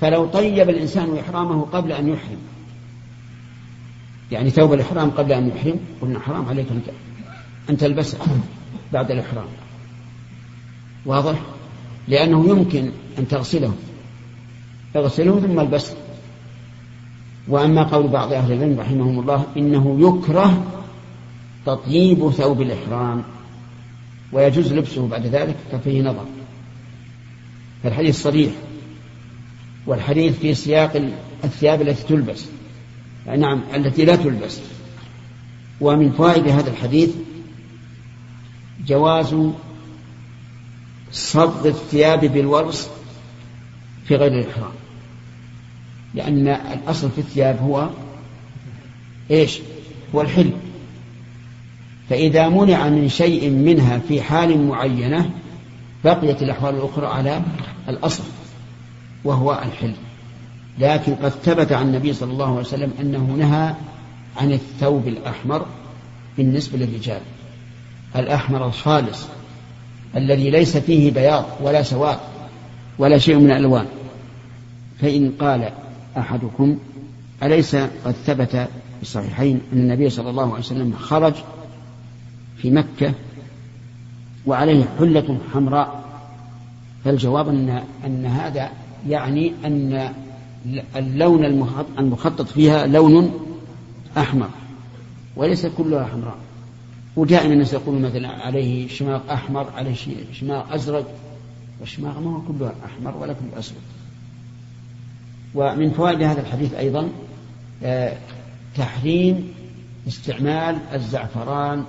[0.01, 2.39] فلو طيب الإنسان إحرامه قبل أن يحرم.
[4.33, 6.67] يعني ثوب الإحرام قبل أن يحرم قلنا حرام عليك
[7.71, 8.19] أن تلبسه
[8.93, 9.47] بعد الإحرام.
[11.07, 11.39] واضح؟
[12.09, 13.75] لأنه يمكن أن تغسله.
[14.97, 15.97] اغسله ثم البسه.
[17.49, 20.65] وأما قول بعض أهل العلم رحمهم الله إنه يكره
[21.67, 23.23] تطييب ثوب الإحرام
[24.33, 26.25] ويجوز لبسه بعد ذلك ففيه نظر.
[27.83, 28.53] فالحديث صريح.
[29.89, 31.11] والحديث في سياق
[31.45, 32.45] الثياب التي تلبس.
[33.27, 34.61] نعم التي لا تلبس.
[35.81, 37.11] ومن فوائد هذا الحديث
[38.87, 39.37] جواز
[41.13, 42.91] صد الثياب بالورس
[44.05, 44.73] في غير الإحرام.
[46.15, 47.89] لأن الأصل في الثياب هو
[49.31, 49.59] إيش؟
[50.15, 50.51] هو الحل.
[52.11, 55.31] فإذا منع من شيء منها في حال معينة
[56.05, 57.43] بقيت الأحوال الأخرى على
[57.89, 58.23] الأصل.
[59.25, 59.95] وهو الحل
[60.79, 63.75] لكن قد ثبت عن النبي صلى الله عليه وسلم أنه نهى
[64.37, 65.67] عن الثوب الأحمر
[66.37, 67.21] بالنسبة للرجال.
[68.17, 69.27] الأحمر الخالص
[70.17, 72.19] الذي ليس فيه بياض ولا سواد
[72.99, 73.87] ولا شيء من الألوان.
[75.01, 75.71] فإن قال
[76.19, 76.79] أحدكم
[77.43, 81.35] أليس قد ثبت في الصحيحين أن النبي صلى الله عليه وسلم خرج
[82.57, 83.13] في مكة
[84.47, 86.05] وعليه حلة حمراء؟
[87.05, 88.71] فالجواب أن أن هذا
[89.09, 90.13] يعني أن
[90.97, 91.45] اللون
[91.99, 93.33] المخطط فيها لون
[94.19, 94.51] أحمر
[95.37, 96.39] وليس كلها حمراء
[97.17, 99.95] ودائما الناس يقولون مثلا عليه شماغ أحمر عليه
[100.33, 101.07] شماغ أزرق.
[101.81, 103.77] والشماغ ما هو كله أحمر ولا كله أسود
[105.55, 107.09] ومن فوائد هذا الحديث أيضا
[107.83, 108.17] آه،
[108.77, 109.55] تحريم
[110.09, 111.85] استعمال الزعفران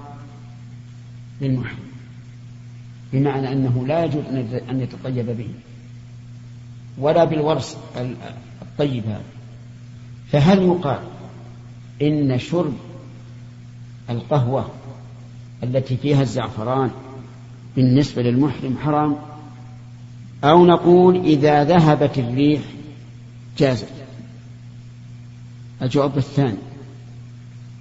[1.42, 1.90] للمحرم
[3.14, 4.24] بمعنى أنه لا يجوز
[4.70, 5.50] أن يتطيب به.
[6.98, 7.78] ولا بالورس
[8.62, 9.24] الطيب هذا.
[10.32, 11.00] فهل يقال
[12.02, 12.74] إن شرب
[14.10, 14.70] القهوة
[15.64, 16.92] التي فيها الزعفران
[17.76, 19.16] بالنسبة للمحرم حرام؟
[20.44, 22.62] أو نقول إذا ذهبت الريح
[23.58, 23.90] جازت.
[25.82, 26.58] الجواب الثاني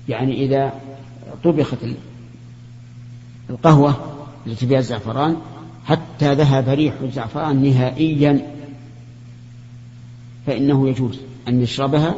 [0.09, 0.73] يعني إذا
[1.44, 1.79] طبخت
[3.51, 3.94] القهوة
[4.47, 5.37] التي فيها الزعفران
[5.85, 8.58] حتى ذهب ريح الزعفران نهائيا
[10.48, 12.14] فإنه يجوز أن يشربها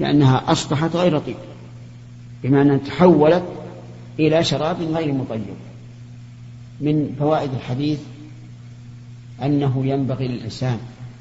[0.00, 1.36] لأنها أصبحت غير طيب
[2.42, 3.44] بمعنى تحولت
[4.18, 5.54] إلى شراب غير مطيب
[6.80, 8.00] من فوائد الحديث
[9.42, 10.78] أنه ينبغي للإنسان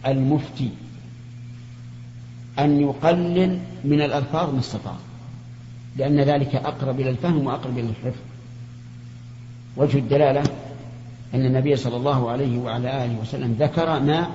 [0.07, 0.69] المفتي
[2.59, 4.95] أن يقلل من الألفاظ ما استطاع
[5.97, 8.21] لأن ذلك أقرب إلى الفهم وأقرب إلى الحفظ.
[9.77, 10.43] وجه الدلالة
[11.33, 14.29] أن النبي صلى الله عليه وعلى آله وسلم ذكر ما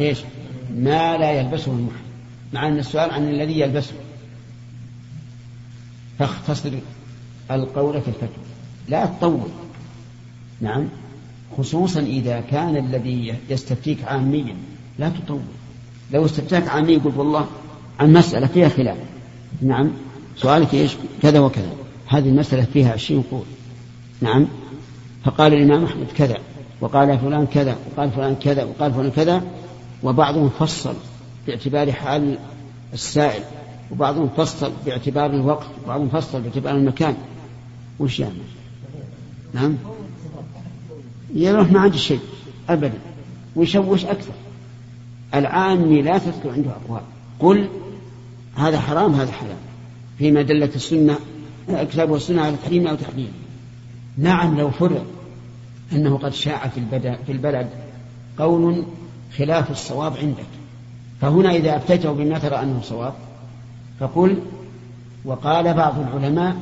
[0.00, 0.18] إيش؟
[0.76, 2.08] ما لا يلبسه المحرم.
[2.52, 3.94] مع أن السؤال عن الذي يلبسه.
[6.18, 6.70] فاختصر
[7.50, 8.44] القول في الفتوى.
[8.88, 9.48] لا تطول.
[10.60, 10.88] نعم.
[11.58, 14.54] خصوصا إذا كان الذي يستفتيك عاميا.
[14.98, 15.40] لا تطول.
[16.12, 17.46] لو استفتاك عامي يقول والله
[18.00, 18.96] عن مسألة فيها خلاف.
[19.62, 19.90] نعم.
[20.36, 21.72] سؤالك إيش؟ كذا وكذا.
[22.06, 23.44] هذه المسألة فيها عشرين قول
[24.20, 24.46] نعم.
[25.24, 26.38] فقال الإمام أحمد كذا.
[26.80, 27.76] وقال فلان كذا.
[27.96, 28.64] وقال فلان كذا.
[28.64, 29.42] وقال فلان كذا.
[30.02, 30.94] وبعضهم فصل
[31.46, 32.38] باعتبار حال
[32.92, 33.42] السائل
[33.90, 37.16] وبعضهم فصل باعتبار الوقت وبعضهم فصل باعتبار المكان.
[38.00, 38.34] وش يعني؟
[39.54, 39.76] نعم؟
[41.34, 42.20] يروح ما عنده شيء
[42.68, 42.98] أبدا.
[43.56, 44.32] ويشوش أكثر؟
[45.34, 47.02] العامي لا تذكر عنده أقوال.
[47.40, 47.68] قل
[48.56, 49.56] هذا حرام هذا حلال.
[50.18, 51.18] فيما دلت السنة
[51.68, 53.32] الكتاب والسنة على تحريم أو تحريم.
[54.18, 55.06] نعم لو فرض
[55.92, 56.68] أنه قد شاع
[57.26, 57.68] في البلد
[58.38, 58.84] قول
[59.36, 60.46] خلاف الصواب عندك.
[61.20, 63.14] فهنا إذا أفتيته بما ترى أنه صواب
[64.00, 64.38] فقل
[65.24, 66.56] وقال بعض العلماء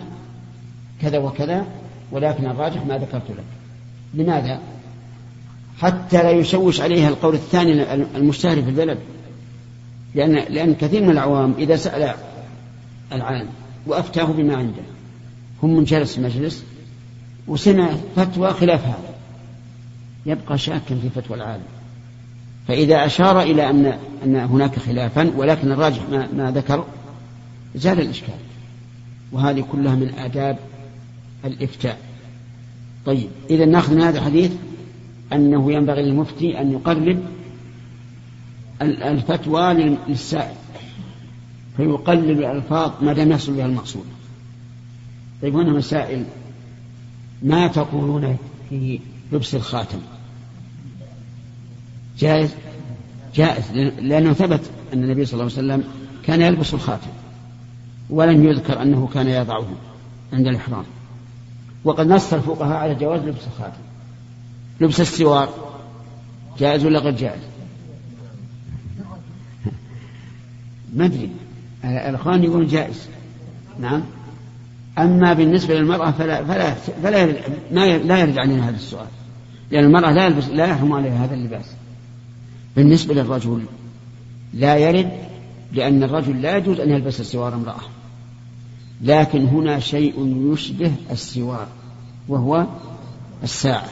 [1.03, 1.67] كذا وكذا
[2.13, 3.45] ولكن الراجح ما ذكرت لك.
[4.15, 4.61] لماذا؟
[5.79, 8.99] حتى لا يشوش عليها القول الثاني المشتهر في البلد.
[10.15, 12.15] لأن لأن كثير من العوام إذا سأل
[13.13, 13.49] العالم
[13.87, 14.83] وأفتاه بما عنده
[15.63, 16.65] هم من جلس المجلس
[17.49, 19.15] وسمع فتوى خلاف هذا.
[20.27, 21.76] يبقى شاكا في فتوى العالم.
[22.69, 26.85] فإذا أشار إلى أن أن هناك خلافا ولكن الراجح ما, ما ذكر
[27.75, 28.35] زال الإشكال.
[29.33, 30.59] وهذه كلها من آداب
[31.45, 31.99] الإفتاء.
[33.07, 34.53] طيب إذا نأخذ من هذا الحديث
[35.33, 37.23] أنه ينبغي للمفتي أن يقرب
[38.83, 40.55] الفتوى للسائل
[41.77, 44.05] فيقلل الألفاظ ما دام يحصل بها المقصود.
[45.43, 46.25] طيب هنا مسائل
[47.43, 48.37] ما تقولون
[48.71, 49.01] في
[49.33, 49.99] لبس الخاتم؟
[52.19, 52.51] جائز؟
[53.35, 55.85] جائز لأنه ثبت أن النبي صلى الله عليه وسلم
[56.25, 57.11] كان يلبس الخاتم
[58.11, 59.67] ولم يذكر أنه كان يضعه
[60.33, 60.85] عند الإحرام.
[61.85, 63.81] وقد نص الفقهاء على جواز لبس الخاتم.
[64.81, 65.49] لبس السوار
[66.59, 67.41] جائز ولا غير جائز؟
[70.95, 71.31] ما أدري.
[71.85, 73.09] الأخوان يقولون جائز.
[73.81, 74.03] نعم.
[74.99, 77.27] أما بالنسبة للمرأة فلا فلا فلا
[77.73, 79.07] ما لا يرجع علينا هذا السؤال.
[79.71, 81.76] لأن المرأة لا يلبس لا يحرم عليها هذا اللباس.
[82.77, 83.65] بالنسبة للرجل
[84.55, 85.11] لا يرد
[85.73, 87.81] لأن الرجل لا يجوز أن يلبس السوار امرأة.
[89.03, 91.69] لكن هنا شيء يشبه السوار
[92.29, 92.67] وهو
[93.43, 93.89] الساعة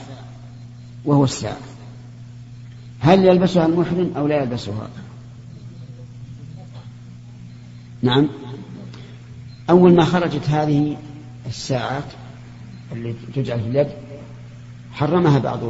[1.04, 1.58] وهو الساعة.
[3.00, 4.88] هل يلبسها المحرم أو لا يلبسها؟
[8.02, 8.28] نعم.
[9.70, 10.96] أول ما خرجت هذه
[11.46, 12.04] الساعات
[12.92, 13.88] التي تجعل في اليد
[14.92, 15.60] حرمها بعض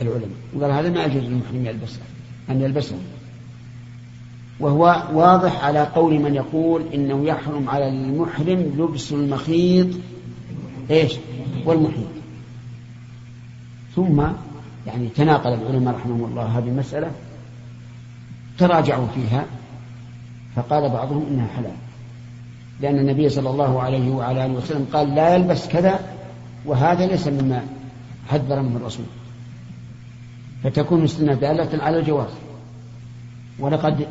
[0.00, 2.17] العلماء وقال هذا ما يجوز للمحرم يلبسها.
[2.50, 2.98] أن يلبسها
[4.60, 9.86] وهو واضح على قول من يقول إنه يحرم على المحرم لبس المخيط
[10.90, 11.12] إيش؟
[11.64, 12.08] والمحيط.
[13.96, 14.22] ثم
[14.86, 17.10] يعني تناقل العلماء رحمهم الله هذه المسألة
[18.58, 19.44] تراجعوا فيها
[20.56, 21.76] فقال بعضهم إنها حلال.
[22.80, 26.00] لأن النبي صلى الله عليه وعلى آله وسلم قال لا يلبس كذا
[26.66, 27.62] وهذا ليس مما
[28.28, 29.06] حذر منه الرسول.
[30.64, 32.30] فتكون السنة دالة على الجواز.
[33.58, 34.06] ولقد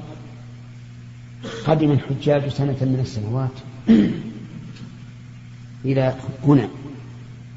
[1.65, 3.51] قدم الحجاج سنة من السنوات
[5.85, 6.69] إلى هنا.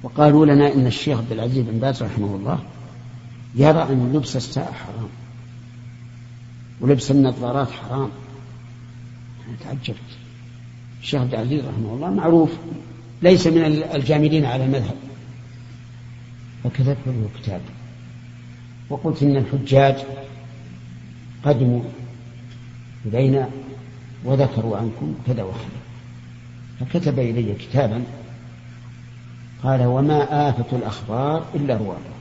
[0.03, 2.59] وقالوا لنا إن الشيخ عبد العزيز بن باز رحمه الله
[3.55, 5.09] يرى أن لبس الساعة حرام.
[6.81, 8.11] ولبس النظارات حرام.
[9.49, 9.99] أنا تعجبت.
[11.03, 12.51] الشيخ عبد العزيز رحمه الله معروف.
[13.23, 14.97] ليس من الجامدين على المذهب.
[16.65, 17.61] فكتبت له كتاب
[18.91, 19.97] وقلت إن الحجاج
[21.45, 21.81] قدموا
[23.07, 23.49] إلينا
[24.25, 25.81] وذكروا عنكم كذا وكذا.
[26.81, 28.03] فكتب إلي كتابا
[29.63, 32.21] قال وما آفة الأخبار إلا رواتها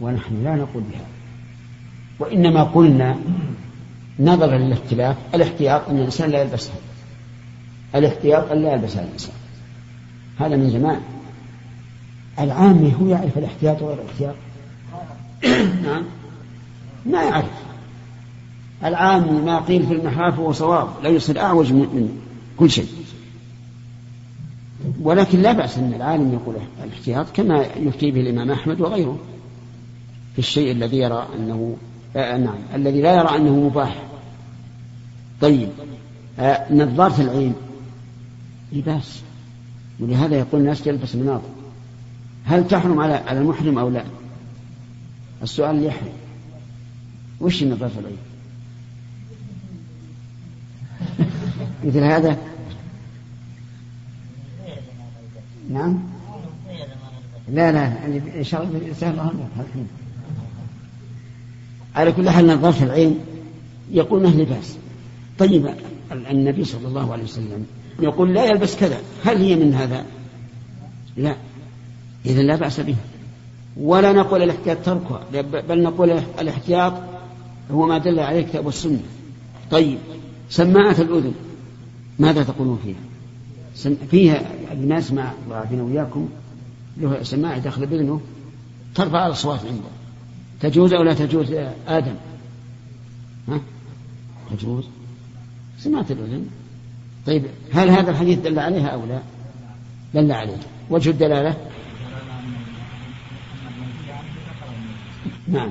[0.00, 1.06] ونحن لا نقول بها.
[2.18, 3.16] وإنما قلنا
[4.20, 6.76] نظرا للاختلاف الاحتياط أن الإنسان لا يلبسها
[7.94, 9.34] الاحتياط أن لا يلبسها الإنسان.
[10.40, 11.00] هذا من زمان.
[12.38, 14.34] العامي هو يعرف الاحتياط وغير الاحتياط
[15.86, 16.04] نعم.
[17.06, 17.50] ما يعرف.
[18.84, 22.18] العامي ما قيل في المحاف هو صواب لا يصير أعوج من
[22.56, 22.88] كل شيء.
[25.02, 29.18] ولكن لا بأس أن العالم يقول الاحتياط كما يفتي به الإمام أحمد وغيره.
[30.32, 31.76] في الشيء الذي يرى أنه
[32.16, 32.58] آه نعم.
[32.74, 34.02] الذي لا يرى أنه مباح.
[35.40, 35.68] طيب.
[36.38, 37.54] آه نظارة العين.
[38.72, 39.22] لباس.
[40.00, 41.48] ولهذا يقول الناس يلبس مناظر
[42.44, 44.04] هل تحرم على على المحرم أو لا؟
[45.42, 46.12] السؤال يحرم
[47.40, 48.16] وش نظارة العين
[51.84, 52.38] مثل هذا؟
[55.70, 55.98] نعم؟
[57.48, 59.14] لا لا يعني إن شاء الله سهل
[59.60, 59.86] الحين
[61.94, 63.18] على كل حال نظارة العين
[63.90, 64.76] يقول انه لباس
[65.38, 65.74] طيب
[66.12, 67.66] النبي صلى الله عليه وسلم
[68.00, 70.04] يقول لا يلبس كذا هل هي من هذا؟
[71.16, 71.36] لا.
[72.26, 72.96] إذا لا بأس به
[73.76, 76.94] ولا نقول الاحتياط تركها بل نقول الاحتياط
[77.70, 79.02] هو ما دل عليه الكتاب والسنة
[79.70, 79.98] طيب
[80.50, 81.32] سماعة الأذن
[82.18, 86.28] ماذا تقولون فيها؟ فيها ابن اسمع الله يعافينا وإياكم
[86.96, 88.20] له سماعة داخل بإذنه
[88.94, 89.88] ترفع الأصوات عنده.
[90.60, 91.52] تجوز أو لا تجوز
[91.88, 92.14] آدم؟
[93.48, 93.60] ها؟
[94.50, 94.84] تجوز.
[95.78, 96.46] سمعت الأذن.
[97.26, 99.18] طيب هل هذا الحديث دل عليها أو لا؟
[100.14, 100.56] دل عليه.
[100.90, 101.56] وجه الدلالة؟
[105.48, 105.70] نعم.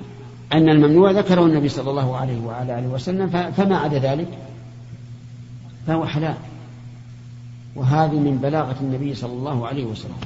[0.53, 4.27] أن الممنوع ذكره النبي صلى الله عليه وعلى آله وسلم فما عدا ذلك؟
[5.87, 6.35] فهو حلال.
[7.75, 10.17] وهذه من بلاغة النبي صلى الله عليه وسلم.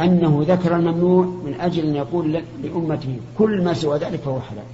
[0.00, 4.64] أنه ذكر الممنوع من أجل أن يقول لأمته كل ما سوى ذلك فهو حلال.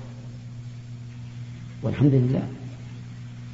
[1.82, 2.42] والحمد لله.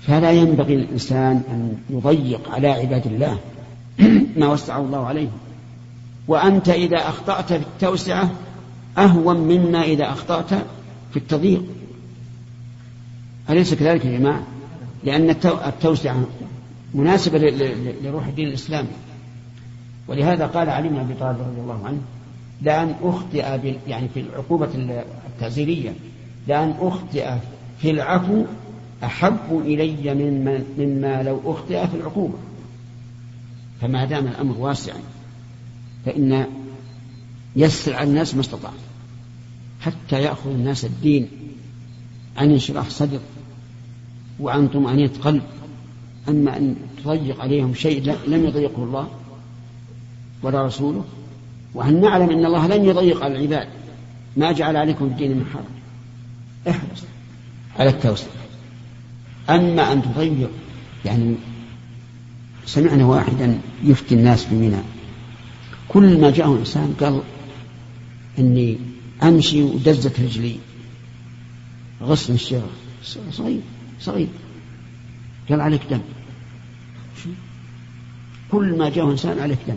[0.07, 3.39] فلا ينبغي للإنسان أن يضيق على عباد الله
[4.41, 5.29] ما وسعه الله عليه
[6.29, 8.31] وأنت إذا أخطأت في التوسعة
[8.99, 10.55] أهون مما إذا أخطأت
[11.11, 11.65] في التضييق.
[13.51, 14.43] أليس كذلك يا جماعة؟
[15.05, 16.27] لأن التوسعة
[16.95, 17.39] مناسبة
[18.03, 18.89] لروح الدين الإسلامي.
[20.09, 22.01] ولهذا قال علي بن أبي طالب رضي الله عنه
[22.63, 24.69] لأن أخطئ يعني في العقوبة
[25.29, 25.93] التعزيرية
[26.49, 27.31] لأن أخطئ
[27.79, 28.45] في العفو
[29.05, 32.39] أحب إلي مما, مما لو أخطئ في العقوبة.
[33.81, 34.99] فما دام الأمر واسعا
[36.07, 36.47] فإن
[37.57, 38.73] يسر على الناس ما استطاع.
[39.87, 41.29] حتى يأخذ الناس الدين.
[42.37, 43.21] عن انشراح صدر
[44.41, 45.43] وعن طمأنينة قلب
[46.29, 49.09] أما أن تضيق عليهم شيء لم يضيقه الله
[50.43, 51.05] ولا رسوله.
[51.75, 53.69] وأن نعلم أن الله لن يضيق على العباد.
[54.37, 55.65] ما جعل عليكم الدين من حرج.
[56.75, 57.05] احرص
[57.79, 58.27] على التوسع
[59.51, 60.51] أما أن تضيق
[61.05, 61.35] يعني
[62.67, 64.83] سمعنا واحدا يفتي الناس بمنى.
[65.89, 67.21] كل ما جاءه إنسان قال
[68.39, 68.79] إني
[69.23, 70.57] أمشي ودزت رجلي.
[72.03, 72.63] غصن الشيخ
[73.33, 73.61] صغير
[74.01, 74.29] صغير.
[75.49, 76.01] قال عليك دم.
[78.51, 79.77] كل ما جاءه إنسان عليك دم.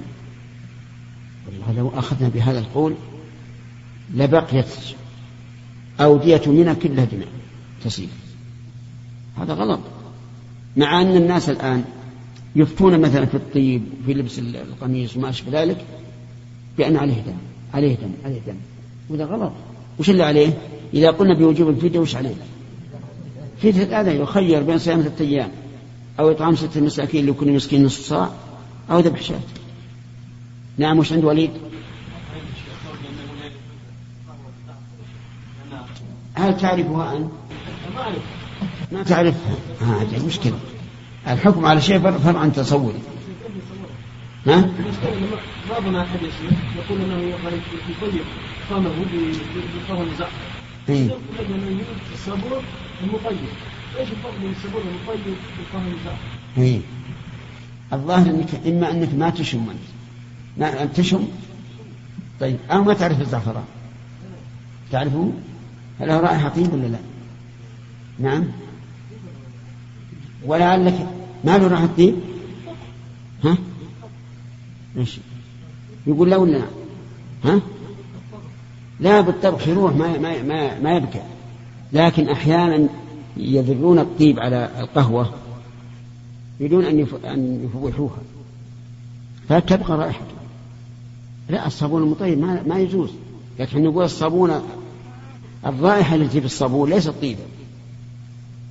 [1.48, 2.96] والله لو أخذنا بهذا القول
[4.14, 4.66] لبقيت
[6.00, 7.28] أودية منى كلها دماء
[7.84, 8.10] تسيل
[9.38, 9.80] هذا غلط.
[10.78, 11.84] مع أن الناس الآن
[12.56, 15.86] يفتون مثلا في الطيب في لبس القميص وما أشبه ذلك
[16.78, 17.38] بأن عليه دم.
[17.74, 18.58] عليه دم عليه دم.
[19.10, 19.52] وهذا غلط
[20.00, 20.58] وش اللي عليه؟
[20.94, 22.36] إذا قلنا بوجوب الفدية وش عليه؟
[23.62, 25.52] فدية هذا يخير بين صيام ثلاثة أيام
[26.20, 28.30] أو إطعام ستة مساكين لكل مسكين نصف صاع
[28.92, 29.40] أو ذبح شاة
[30.78, 31.52] نعم وش عند وليد؟
[36.34, 37.32] هل تعرفها أنت؟
[38.92, 40.60] ما تعرفها هذه مشكلة
[41.28, 43.00] الحكم على شيء فرع عن تصوري
[44.48, 44.70] ها؟
[45.70, 46.20] بعضنا احد
[46.76, 47.36] يقول انه
[47.90, 48.24] يطيب
[48.70, 48.90] فمه
[49.76, 50.32] بفم الزعتر.
[50.90, 51.10] إيه.
[52.14, 52.64] الصابون
[53.04, 53.38] المطيب.
[54.00, 56.18] إيش الفرق بين الصابون المطيب وفم الزعتر؟
[56.58, 56.80] إيه.
[57.94, 59.80] الظاهر إنك إما أنك ما تشم أنت.
[60.58, 61.28] ما تشم
[62.40, 63.64] طيب أو ما تعرف الزعفران.
[64.92, 65.32] تعرفه؟
[66.00, 67.00] هل له رائحة طيب ولا لا؟
[68.20, 68.44] نعم.
[70.46, 71.08] ولعلك
[71.44, 72.16] ما له رائحة طيب؟
[73.44, 73.58] ها؟
[74.98, 75.18] إيش
[76.08, 76.68] يقول لا ولا نعم
[77.44, 77.62] ها
[79.00, 81.22] لا بالطبخ يروح ما ما ما, ما يبكى.
[81.94, 82.88] لكن أحيانا
[83.38, 85.34] يذرون الطيب على القهوة
[86.60, 88.18] يريدون أن أن يفوحوها.
[89.50, 90.40] فتبقى رائحته
[91.50, 93.10] لا الصابون المطيب ما, ما يجوز.
[93.60, 94.62] لكن نقول الصابون
[95.66, 97.44] الرائحة التي في الصابون ليست طيبا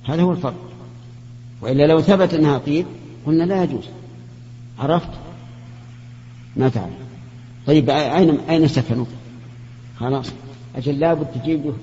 [0.03, 0.69] هذا هو الفرق.
[1.61, 2.85] وإلا لو ثبت أنها طيب
[3.25, 3.83] قلنا لا يجوز.
[4.79, 5.09] عرفت؟
[6.55, 6.93] ما تعرف.
[7.67, 9.05] طيب أين أين سكنوا؟
[9.99, 10.31] خلاص.
[10.75, 11.73] أجل لابد تجيب له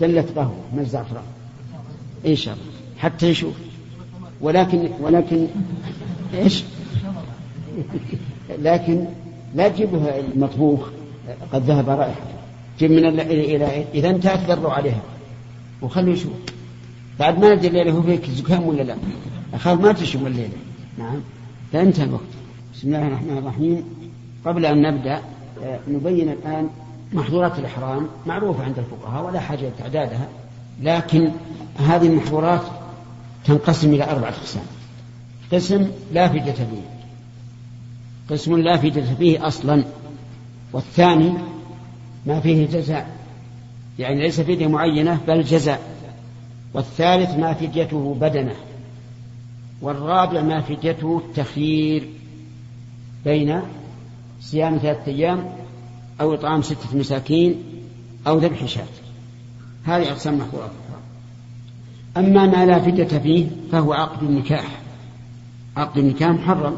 [0.00, 1.22] دلة قهوة من الزعفران
[2.26, 2.64] إن شاء الله.
[2.98, 3.54] حتى يشوف
[4.40, 5.46] ولكن ولكن
[6.34, 6.64] إيش؟
[8.58, 9.04] لكن
[9.54, 10.88] لا تجيبه المطبوخ.
[11.52, 12.34] قد ذهب رائحته
[12.78, 15.02] جيب من إلى إذا انتهت ذروا عليها.
[15.82, 16.32] وخلوا يشوف.
[17.20, 18.96] بعد ما ندري الليلة هو فيك زكام ولا لا.
[19.54, 20.56] أخاف ما تشوف الليلة.
[20.98, 21.20] نعم.
[21.72, 22.22] فانتهى الوقت.
[22.74, 23.84] بسم الله الرحمن الرحيم.
[24.44, 25.20] قبل أن نبدأ
[25.64, 26.68] آه، نبين الآن
[27.12, 30.28] محظورات الإحرام معروفة عند الفقهاء ولا حاجة لتعدادها
[30.82, 31.30] لكن
[31.78, 32.62] هذه المحظورات
[33.44, 34.62] تنقسم إلى أربعة أقسام.
[35.52, 36.90] قسم لا فدية فيه.
[38.30, 39.84] قسم لا فدية فيه أصلا
[40.72, 41.32] والثاني
[42.26, 43.16] ما فيه جزاء.
[43.98, 45.80] يعني ليس فدية معينة بل جزاء.
[46.74, 48.54] والثالث ما فديته بدنه
[49.82, 52.08] والرابع ما فديته التخيير
[53.24, 53.62] بين
[54.40, 55.59] صيام ثلاثة أيام
[56.20, 57.54] أو إطعام ستة مساكين
[58.26, 58.84] أو ذبح شاة.
[59.84, 60.70] هذه أقسام محظورات
[62.16, 64.80] أما ما لا فدية فيه فهو عقد النكاح.
[65.76, 66.76] عقد النكاح محرم.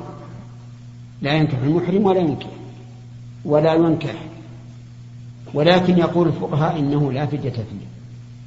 [1.23, 2.51] لا ينكح المحرم ولا ينكح
[3.45, 4.15] ولا ينكح.
[5.55, 7.87] ولكن يقول الفقهاء إنه لا فدية فيه.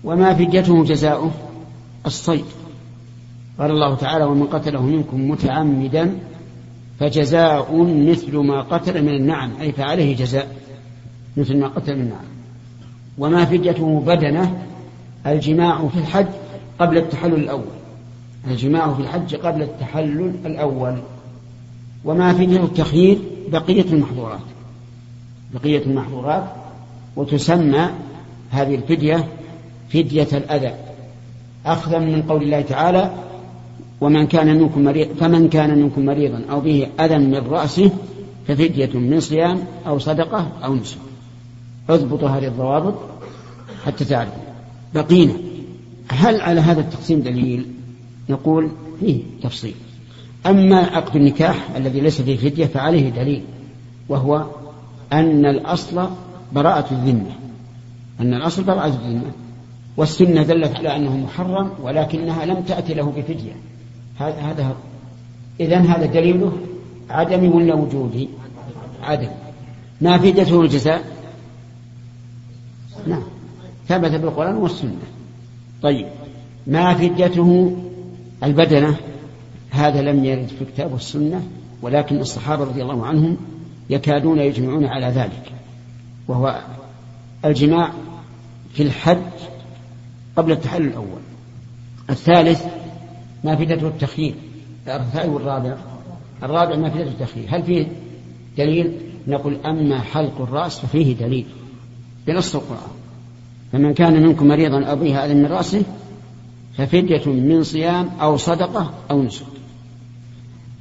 [0.03, 1.31] وما فديته جزاؤه؟
[2.05, 2.45] الصيد.
[3.59, 6.17] قال الله تعالى ومن قتله منكم متعمدا
[6.99, 9.51] فجزاء مثل ما قتل من النعم.
[9.61, 10.55] أي فعليه جزاء.
[11.37, 12.25] مثل ما قتل من النعم
[13.17, 14.65] وما فديته بدنة
[15.27, 16.27] الجماع في الحج
[16.79, 17.75] قبل التحلل الأول.
[18.47, 20.97] الجماع في الحج قبل التحلل الأول.
[22.05, 23.17] وما فدية التخيير
[23.51, 24.39] بقية المحظورات.
[25.53, 26.43] بقية المحظورات
[27.15, 27.89] وتسمى
[28.51, 29.27] هذه الفدية
[29.89, 30.73] فدية الأذى.
[31.65, 33.13] أخذا من قول الله تعالى
[34.01, 37.91] ومن كان منكم مريض فمن كان منكم مريضا أو به أذى من رأسه
[38.47, 40.97] ففدية من صيام أو صدقة أو نسك.
[41.89, 42.95] اضبطوا هذه الضوابط
[43.85, 44.43] حتى تعرفوا
[44.93, 45.33] بقينا.
[46.09, 47.65] هل على هذا التقسيم دليل؟
[48.29, 48.69] نقول
[48.99, 49.75] فيه تفصيل.
[50.45, 53.43] أما عقد النكاح الذي ليس فيه فدية فعليه دليل
[54.09, 54.45] وهو
[55.13, 56.07] أن الأصل
[56.53, 57.31] براءة الذمة.
[58.19, 59.31] أن الأصل براءة الذمة.
[59.97, 63.55] والسنة دلت على أنه محرم ولكنها لم تأتي له بفدية.
[64.19, 64.75] هذا هذا
[65.59, 66.51] إذا هذا دليله
[67.09, 68.29] عدم ولا وجودي؟
[69.03, 69.29] عدم.
[70.01, 71.14] ما فديته الجزاء؟
[73.07, 73.23] نعم.
[73.87, 75.01] ثبت بالقرآن والسنة.
[75.81, 76.07] طيب
[76.67, 77.77] ما فديته
[78.43, 78.95] البدنة؟
[79.71, 81.43] هذا لم يرد في الكتاب والسنة
[81.81, 83.37] ولكن الصحابة رضي الله عنهم
[83.89, 85.51] يكادون يجمعون على ذلك
[86.27, 86.61] وهو
[87.45, 87.91] الجماع
[88.73, 89.17] في الحج
[90.35, 91.21] قبل التحلل الأول.
[92.09, 92.65] الثالث
[93.43, 94.35] ما فدته التخيير.
[94.87, 95.77] الثالث والرابع.
[96.43, 97.47] الرابع ما فدته التخيير.
[97.49, 97.87] هل فيه
[98.57, 98.91] دليل؟
[99.27, 101.45] نقول أما حلق الرأس ففيه دليل.
[102.27, 102.91] بنص القرآن.
[103.71, 105.83] فمن كان منكم مريضا أو به هذا من رأسه
[106.77, 109.45] ففدية من صيام أو صدقة أو نسك.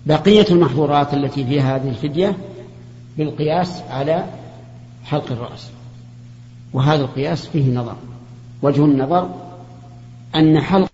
[0.07, 2.37] بقية المحظورات التي فيها هذه الفدية
[3.19, 4.27] بالقياس على
[5.05, 5.71] حلق الرأس.
[6.73, 7.97] وهذا القياس فيه نظر.
[8.63, 9.31] وجه النظر
[10.35, 10.91] أن حلق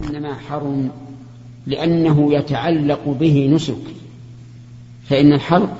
[0.00, 0.90] إنما حرم
[1.66, 3.84] لأنه يتعلق به نسك.
[5.08, 5.76] فإن الحلق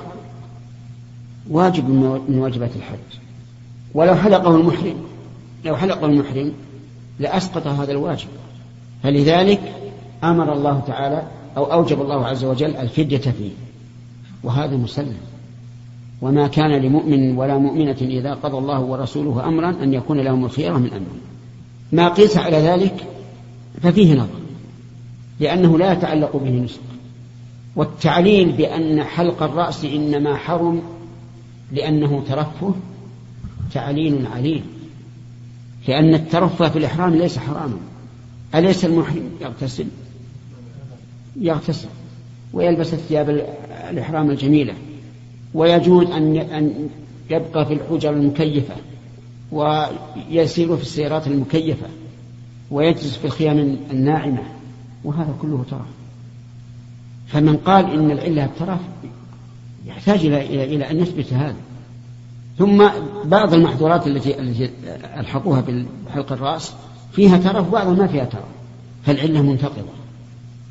[1.50, 1.88] واجب
[2.28, 3.21] من واجبات الحج.
[3.94, 4.94] ولو حلقه المحرم
[5.64, 6.52] لو حلقه المحرم
[7.18, 8.28] لأسقط هذا الواجب.
[9.02, 9.60] فلذلك
[10.24, 11.22] أمر الله تعالى
[11.56, 13.50] أو أوجب الله عز وجل الفدية فيه
[14.44, 15.16] وهذا مسلم.
[16.22, 20.88] وما كان لمؤمن ولا مؤمنة إذا قضى الله ورسوله أمرا أن يكون لهم الخيرة من
[20.88, 21.20] أمرهم
[21.92, 22.94] ما قيس على ذلك
[23.82, 24.42] ففيه نظر
[25.40, 26.80] لأنه لا يتعلق به نسك
[27.76, 30.82] والتعليل بأن حلق الرأس إنما حرم
[31.72, 32.74] لأنه ترفه
[33.74, 34.62] تعليل عليل
[35.88, 37.78] لأن الترفه في الإحرام ليس حراما.
[38.54, 39.86] أليس المحرم؟ يغتسل.
[41.36, 41.88] يغتسل.
[42.52, 43.46] ويلبس الثياب
[43.90, 44.74] الإحرام الجميلة.
[45.54, 46.88] ويجوز أن أن
[47.30, 48.74] يبقى في الحجر المكيفة.
[49.52, 51.86] ويسير في السيارات المكيفة.
[52.70, 54.42] ويجلس في الخيام الناعمة.
[55.04, 55.80] وهذا كله ترف.
[57.26, 58.80] فمن قال إن العلة الترف
[59.86, 61.56] يحتاج إلى إلى أن يثبت هذا.
[62.58, 62.88] ثم
[63.24, 64.36] بعض المحظورات التي
[65.20, 65.64] ألحقوها
[66.06, 66.72] بحلق الرأس
[67.12, 68.44] فيها ترف وبعضها ما فيها ترف
[69.04, 69.92] فالعلة منتقضة.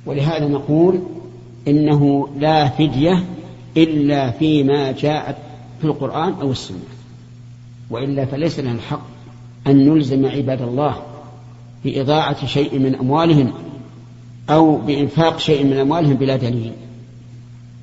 [0.05, 0.99] ولهذا نقول
[1.67, 3.23] إنه لا فدية
[3.77, 5.35] إلا فيما جاءت
[5.81, 6.77] في القرآن أو السنة.
[7.89, 9.01] وإلا فليس لنا الحق
[9.67, 10.95] أن نلزم عباد الله
[11.83, 13.53] بإضاعة شيء من أموالهم
[14.49, 16.71] أو بإنفاق شيء من أموالهم بلا دليل.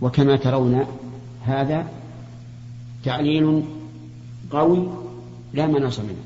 [0.00, 0.84] وكما ترون
[1.44, 1.86] هذا
[3.04, 3.62] تعليل
[4.50, 4.88] قوي
[5.54, 6.24] لا مناص منه.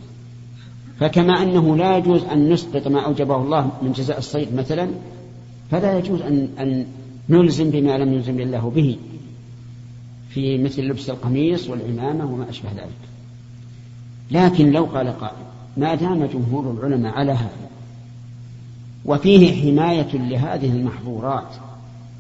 [1.01, 4.89] فكما أنه لا يجوز أن نسقط ما أوجبه الله من جزاء الصيد مثلا
[5.71, 6.87] فلا يجوز أن, أن
[7.29, 8.97] نلزم بما لم يلزم الله به
[10.31, 13.13] في مثل لبس القميص والعمامة وما أشبه ذلك.
[14.31, 15.37] لكن لو قال قائل
[15.77, 17.71] ما دام جمهور العلماء على هذا
[19.05, 21.49] وفيه حماية لهذه المحظورات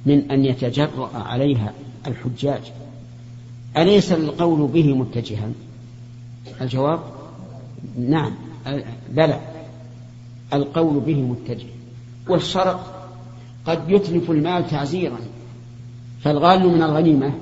[0.06, 1.72] من أن يتجرأ عليها
[2.06, 2.60] الحجاج
[3.76, 5.48] أليس القول به متجها؟
[6.60, 7.00] الجواب؟
[7.98, 8.32] نعم.
[9.10, 9.40] بلى.
[10.52, 11.66] القول به متجه.
[12.28, 12.80] والشرع
[13.66, 15.18] قد يتلف المال تعزيرا.
[16.20, 17.32] فالغال من الغنيمة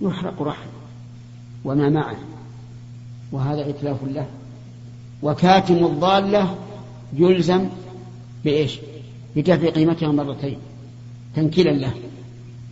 [0.00, 0.68] يحرق رحم
[1.64, 2.16] وما معه.
[3.32, 4.26] وهذا إتلاف له.
[5.22, 6.58] وكاتم الضالة
[7.16, 7.68] يلزم
[8.44, 8.78] بإيش؟
[9.36, 10.58] بدفع قيمتها مرتين.
[11.36, 11.92] تنكيلا له.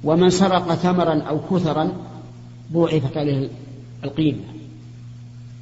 [0.05, 1.93] ومن سرق ثمرا أو كثرا
[2.73, 3.49] ضوعفت عليه
[4.05, 4.58] القيمة.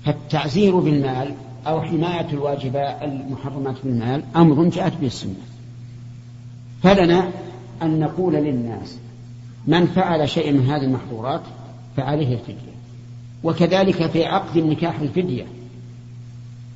[0.06, 1.34] فالتعزير بالمال
[1.66, 5.34] أو حماية الواجبات المحرمات بالمال أمر جاءت به السنة.
[6.82, 7.30] فلنا
[7.82, 8.98] أن نقول للناس
[9.66, 11.40] من فعل شيئا من هذه المحظورات
[11.96, 12.76] فعليه الفدية.
[13.44, 15.46] وكذلك في عقد النكاح الفدية.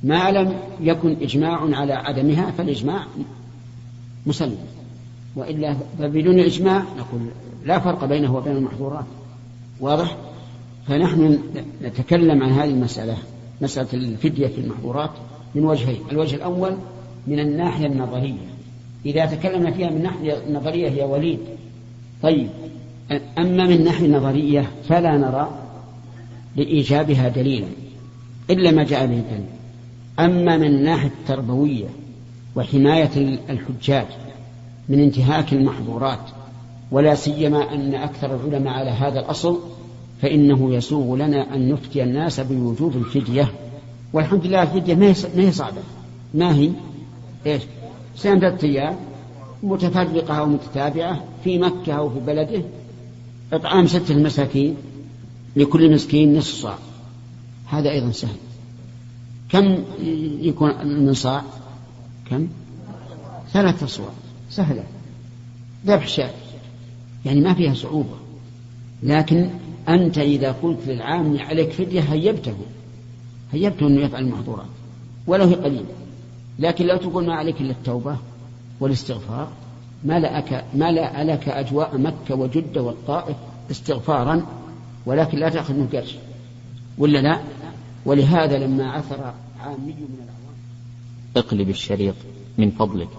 [0.03, 3.05] ما لم يكن إجماع على عدمها فالإجماع
[4.25, 4.57] مسلم.
[5.35, 7.21] وإلا فبدون إجماع نقول
[7.65, 9.05] لا فرق بينه وبين المحظورات.
[9.79, 10.17] واضح؟
[10.91, 11.39] فنحن
[11.83, 13.17] نتكلم عن هذه المسألة
[13.61, 15.09] مسألة الفدية في المحظورات
[15.55, 16.77] من وجهين الوجه الأول
[17.27, 18.51] من الناحية النظرية.
[19.05, 21.39] إذا تكلمنا فيها من الناحية النظرية هي وليد
[22.23, 22.49] طيب
[23.37, 25.49] أما من الناحية النظرية فلا نرى
[26.55, 27.67] لإيجابها دليلا
[28.49, 29.45] إلا ما جاء به الدليل
[30.19, 31.87] أما من الناحية التربوية
[32.55, 34.07] وحماية الحجاج
[34.89, 36.29] من انتهاك المحظورات
[36.91, 39.59] ولا سيما أن أكثر العلماء على هذا الأصل
[40.21, 43.51] فإنه يسوغ لنا أن نفتي الناس بوجوب الفدية.
[44.13, 45.81] والحمد لله الفدية ما هي صعبة
[46.33, 46.71] ما هي
[47.45, 47.61] إيش؟
[48.15, 48.95] سنة أيام
[49.63, 52.63] متفرقة أو متتابعة في مكة أو في بلده
[53.53, 54.75] إطعام ستة مساكين
[55.55, 56.77] لكل مسكين نصف صاع.
[57.67, 58.35] هذا أيضا سهل.
[59.49, 59.83] كم
[60.41, 61.43] يكون من صاع؟
[62.29, 62.47] كم؟
[63.53, 64.09] ثلاثة صواع
[64.49, 64.83] سهلة.
[65.85, 66.31] ذبح شاة.
[67.25, 68.15] يعني ما فيها صعوبة.
[69.03, 69.49] لكن
[69.89, 72.55] أنت إذا قلت للعام عليك فدية هيبته.
[73.51, 74.65] هيبته أنه يفعل المحظورات.
[75.27, 75.85] ولو هي قليلة.
[76.59, 78.17] لكن لو تقول ما عليك إلا التوبة
[78.79, 79.47] والاستغفار
[80.03, 80.91] ما لك ما
[81.23, 83.35] لك أجواء مكة وجدة والطائف
[83.71, 84.45] استغفارا
[85.05, 86.15] ولكن لا تأخذ منه قرش
[86.97, 87.39] ولا لا؟
[88.05, 90.57] ولهذا لما عثر عامي من العوام
[91.37, 92.15] اقلب الشريط
[92.57, 93.09] من فضلك.